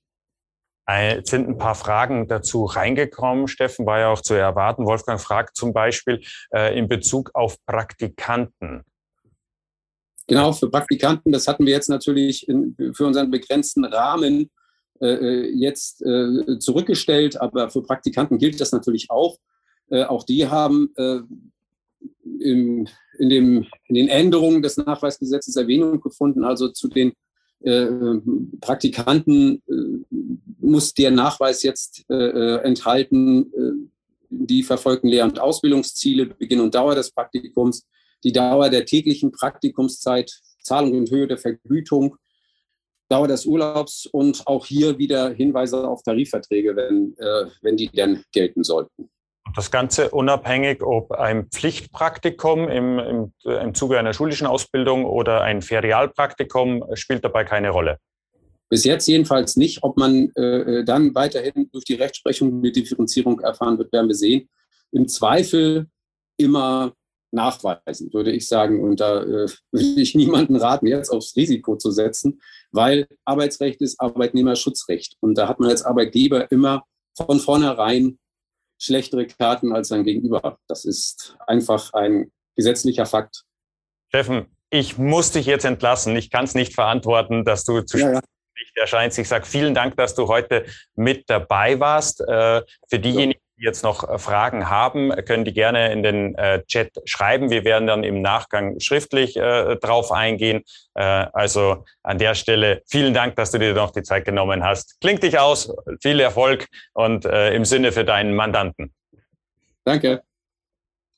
Es 0.88 1.30
sind 1.30 1.48
ein 1.50 1.58
paar 1.58 1.76
Fragen 1.76 2.28
dazu 2.28 2.66
reingekommen. 2.66 3.48
Steffen 3.48 3.86
war 3.86 4.00
ja 4.00 4.10
auch 4.10 4.22
zu 4.22 4.36
erwarten. 4.36 4.86
Wolfgang 4.86 5.20
fragt 5.20 5.56
zum 5.56 5.74
Beispiel 5.74 6.22
äh, 6.54 6.78
in 6.78 6.88
Bezug 6.88 7.32
auf 7.34 7.58
Praktikanten. 7.66 8.84
Genau, 10.28 10.54
für 10.54 10.70
Praktikanten, 10.70 11.32
das 11.32 11.48
hatten 11.48 11.66
wir 11.66 11.74
jetzt 11.74 11.90
natürlich 11.90 12.48
in, 12.48 12.76
für 12.94 13.06
unseren 13.06 13.32
begrenzten 13.32 13.86
Rahmen 13.86 14.50
äh, 15.00 15.08
äh 15.08 15.52
jetzt 15.56 16.02
äh, 16.02 16.60
zurückgestellt, 16.60 17.40
aber 17.40 17.70
für 17.70 17.82
Praktikanten 17.82 18.38
gilt 18.38 18.60
das 18.60 18.72
natürlich 18.72 19.10
auch. 19.10 19.38
Äh, 19.90 20.04
auch 20.04 20.24
die 20.24 20.48
haben 20.48 20.92
äh, 20.98 21.20
im, 22.40 22.88
in, 23.20 23.30
dem, 23.30 23.68
in 23.88 23.96
den 23.96 24.08
Änderungen 24.08 24.62
des 24.62 24.78
Nachweisgesetzes 24.78 25.56
Erwähnung 25.56 26.00
gefunden. 26.02 26.44
Also 26.44 26.70
zu 26.70 26.88
den 26.88 27.14
äh, 27.62 27.88
Praktikanten 28.62 29.62
äh, 29.68 30.16
muss 30.60 30.94
der 30.94 31.12
Nachweis 31.12 31.64
jetzt 31.64 32.06
äh, 32.10 32.14
äh 32.16 32.62
enthalten, 32.64 33.52
äh, 33.54 33.90
die 34.30 34.64
verfolgten 34.64 35.08
Lehr- 35.08 35.26
und 35.26 35.40
Ausbildungsziele, 35.40 36.26
Beginn 36.26 36.60
und 36.60 36.76
Dauer 36.76 36.96
des 36.96 37.12
Praktikums, 37.12 37.88
die 38.24 38.32
Dauer 38.32 38.70
der 38.70 38.86
täglichen 38.86 39.32
Praktikumszeit, 39.32 40.32
Zahlung 40.62 40.98
und 40.98 41.12
Höhe 41.12 41.28
der 41.28 41.38
Vergütung, 41.38 42.18
Dauer 43.08 43.28
des 43.28 43.46
Urlaubs 43.46 44.08
und 44.08 44.46
auch 44.48 44.66
hier 44.66 44.98
wieder 44.98 45.30
Hinweise 45.30 45.88
auf 45.88 46.02
Tarifverträge, 46.02 46.76
wenn, 46.76 47.16
wenn 47.62 47.78
die 47.78 47.88
denn 47.88 48.24
gelten 48.32 48.64
sollten. 48.64 49.10
Das 49.56 49.72
Ganze 49.72 50.10
unabhängig, 50.10 50.84
ob 50.84 51.14
ein 51.14 51.48
Pflichtpraktikum 51.48 52.68
im, 52.68 53.00
im, 53.00 53.34
im 53.46 53.74
Zuge 53.74 53.98
einer 53.98 54.14
schulischen 54.14 54.48
Ausbildung 54.48 55.06
oder 55.06 55.42
ein 55.42 55.62
Ferialpraktikum 55.62 56.84
spielt 56.94 57.24
dabei 57.24 57.46
keine 57.46 57.70
Rolle. 57.70 57.98
Bis 58.70 58.84
jetzt 58.84 59.08
jedenfalls 59.08 59.56
nicht. 59.56 59.84
Ob 59.84 59.98
man 59.98 60.30
äh, 60.36 60.84
dann 60.84 61.16
weiterhin 61.16 61.70
durch 61.72 61.86
die 61.86 61.94
Rechtsprechung 61.94 62.60
eine 62.60 62.72
Differenzierung 62.72 63.40
erfahren 63.40 63.78
wird, 63.78 63.94
werden 63.94 64.08
wir 64.08 64.16
sehen. 64.16 64.50
Im 64.92 65.08
Zweifel 65.08 65.88
immer 66.38 66.94
nachweisen, 67.32 68.12
würde 68.14 68.32
ich 68.32 68.48
sagen. 68.48 68.84
Und 68.84 69.00
da 69.00 69.22
äh, 69.22 69.48
würde 69.72 70.02
ich 70.02 70.16
niemanden 70.16 70.56
raten, 70.56 70.88
jetzt 70.88 71.10
aufs 71.10 71.36
Risiko 71.36 71.78
zu 71.78 71.92
setzen, 71.92 72.42
weil 72.72 73.08
Arbeitsrecht 73.24 73.82
ist 73.82 74.02
Arbeitnehmerschutzrecht. 74.02 75.16
Und 75.20 75.38
da 75.38 75.48
hat 75.48 75.60
man 75.60 75.70
als 75.70 75.84
Arbeitgeber 75.84 76.52
immer 76.52 76.84
von 77.16 77.40
vornherein 77.40 78.18
schlechtere 78.80 79.28
Karten 79.28 79.74
als 79.74 79.90
sein 79.90 80.04
Gegenüber. 80.04 80.58
Das 80.68 80.86
ist 80.86 81.38
einfach 81.48 81.94
ein 81.94 82.32
gesetzlicher 82.56 83.06
Fakt. 83.06 83.44
Steffen, 84.10 84.48
ich 84.70 84.98
muss 84.98 85.32
dich 85.32 85.46
jetzt 85.46 85.66
entlassen. 85.66 86.16
Ich 86.16 86.30
kann 86.30 86.46
es 86.46 86.56
nicht 86.56 86.74
verantworten, 86.74 87.46
dass 87.46 87.66
du 87.66 87.82
zu 87.82 87.98
ja, 87.98 88.14
ja. 88.14 88.22
erscheinst. 88.76 89.18
Ich 89.20 89.28
sage 89.28 89.46
vielen 89.46 89.74
Dank, 89.74 89.96
dass 89.98 90.16
du 90.16 90.28
heute 90.28 90.66
mit 90.96 91.30
dabei 91.30 91.80
warst. 91.80 92.22
Äh, 92.22 92.62
für 92.90 93.00
diejenigen, 93.00 93.40
die 93.40 93.45
jetzt 93.58 93.84
noch 93.84 94.08
äh, 94.08 94.18
Fragen 94.18 94.70
haben, 94.70 95.12
können 95.26 95.46
die 95.46 95.54
gerne 95.54 95.92
in 95.92 96.04
den 96.04 96.36
äh, 96.36 96.64
Chat 96.66 96.92
schreiben. 97.06 97.50
Wir 97.50 97.64
werden 97.64 97.88
dann 97.88 98.04
im 98.04 98.22
Nachgang 98.22 98.80
schriftlich 98.80 99.38
äh, 99.38 99.76
drauf 99.78 100.12
eingehen. 100.12 100.64
Äh, 100.94 101.04
also 101.04 101.86
an 102.04 102.18
der 102.18 102.36
Stelle 102.36 102.82
vielen 102.88 103.14
Dank, 103.14 103.36
dass 103.36 103.52
du 103.52 103.60
dir 103.60 103.74
noch 103.74 103.92
die 103.92 104.04
Zeit 104.04 104.26
genommen 104.26 104.64
hast. 104.64 105.00
Klingt 105.02 105.24
dich 105.24 105.40
aus, 105.40 105.74
viel 106.02 106.20
Erfolg 106.20 106.68
und 106.94 107.26
äh, 107.26 107.54
im 107.54 107.66
Sinne 107.66 107.92
für 107.92 108.06
deinen 108.06 108.36
Mandanten. 108.36 108.94
Danke. 109.84 110.24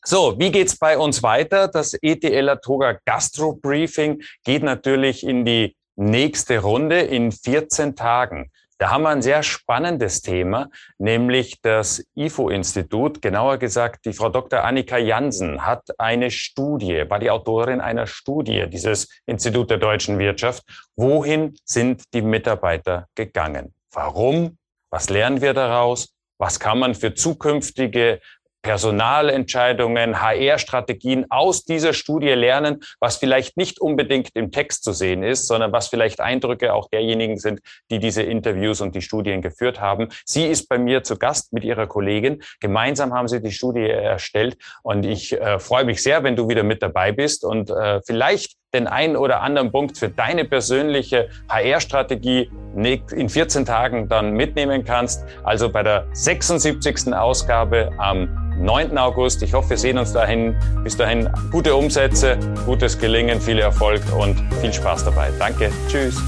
So, 0.04 0.40
wie 0.40 0.52
geht's 0.52 0.78
bei 0.78 0.98
uns 0.98 1.22
weiter? 1.24 1.68
Das 1.68 1.94
ETL 2.02 2.60
Toga 2.64 2.98
Gastro 3.06 3.54
Briefing 3.54 4.22
geht 4.46 4.64
natürlich 4.64 5.26
in 5.26 5.44
die 5.44 5.76
nächste 5.96 6.60
Runde 6.60 7.02
in 7.02 7.32
14 7.32 7.96
Tagen. 7.96 8.52
Da 8.80 8.92
haben 8.92 9.04
wir 9.04 9.10
ein 9.10 9.24
sehr 9.24 9.42
spannendes 9.42 10.22
Thema, 10.22 10.70
nämlich 11.00 11.62
das 11.62 12.06
IFO-Institut. 12.16 13.24
Genauer 13.24 13.58
gesagt, 13.58 14.06
die 14.06 14.14
Frau 14.14 14.30
Dr. 14.30 14.64
Annika 14.64 14.98
Jansen 15.00 15.66
hat 15.66 15.88
eine 15.98 16.30
Studie, 16.30 17.10
war 17.10 17.18
die 17.18 17.32
Autorin 17.32 17.82
einer 17.82 18.06
Studie 18.06 18.68
dieses 18.70 19.10
Institut 19.26 19.72
der 19.72 19.80
deutschen 19.80 20.20
Wirtschaft. 20.20 20.64
Wohin 20.96 21.56
sind 21.64 22.04
die 22.14 22.22
Mitarbeiter 22.22 23.08
gegangen? 23.16 23.74
Warum? 23.92 24.58
Was 24.92 25.10
lernen 25.10 25.42
wir 25.42 25.56
daraus? 25.56 26.14
Was 26.38 26.60
kann 26.60 26.78
man 26.78 26.94
für 26.94 27.16
zukünftige 27.16 28.20
Personalentscheidungen, 28.62 30.22
HR-Strategien 30.22 31.26
aus 31.30 31.64
dieser 31.64 31.94
Studie 31.94 32.30
lernen, 32.30 32.82
was 33.00 33.18
vielleicht 33.18 33.58
nicht 33.58 33.80
unbedingt 33.80 34.30
im 34.34 34.52
Text 34.52 34.84
zu 34.84 34.92
sehen 34.92 35.24
ist, 35.24 35.48
sondern 35.48 35.72
was 35.72 35.88
vielleicht 35.88 36.20
Eindrücke 36.20 36.74
auch 36.74 36.90
derjenigen 36.90 37.38
sind, 37.38 37.62
die 37.90 38.00
diese 38.00 38.24
Interviews 38.24 38.82
und 38.82 38.96
die 38.96 39.02
Studien 39.02 39.42
geführt 39.42 39.80
haben. 39.80 40.10
Sie 40.26 40.46
ist 40.46 40.68
bei 40.68 40.78
mir 40.78 41.04
zu 41.04 41.18
Gast 41.18 41.54
mit 41.54 41.64
ihrer 41.64 41.88
Kollegin. 41.88 42.44
Gemeinsam 42.60 43.14
haben 43.14 43.28
sie 43.28 43.42
die 43.42 43.52
Studie 43.52 43.88
erstellt 43.90 44.58
und 44.84 45.06
ich 45.06 45.34
äh, 45.34 45.60
freue 45.60 45.86
mich 45.86 46.04
sehr, 46.04 46.24
wenn 46.24 46.36
du 46.36 46.50
wieder 46.50 46.64
mit 46.64 46.82
dabei 46.82 47.12
bist 47.12 47.46
und 47.46 47.70
äh, 47.70 48.02
vielleicht 48.06 48.58
den 48.74 48.88
einen 48.88 49.16
oder 49.16 49.42
anderen 49.42 49.72
Punkt 49.72 49.98
für 49.98 50.10
deine 50.10 50.44
persönliche 50.44 51.30
HR-Strategie 51.50 52.52
in 52.76 53.30
14 53.30 53.66
Tagen 53.66 54.10
dann 54.10 54.34
mitnehmen 54.34 54.84
kannst. 54.84 55.24
Also 55.44 55.70
bei 55.70 55.84
der 55.84 56.06
76. 56.12 57.14
Ausgabe 57.14 57.92
am 57.98 58.28
9. 58.60 58.98
August. 58.98 59.42
Ich 59.44 59.54
hoffe, 59.54 59.72
wir 59.72 59.78
sehen 59.78 59.98
uns 59.98 60.12
dahin. 60.14 60.56
Bis 60.84 60.98
dahin 60.98 61.30
gute 61.52 61.76
Umsätze, 61.76 62.38
gutes 62.66 63.00
Gelingen, 63.00 63.40
viel 63.40 63.60
Erfolg 63.60 64.02
und 64.18 64.36
viel 64.62 64.74
Spaß 64.74 65.06
dabei. 65.06 65.30
Danke. 65.40 65.72
Tschüss. 65.88 66.22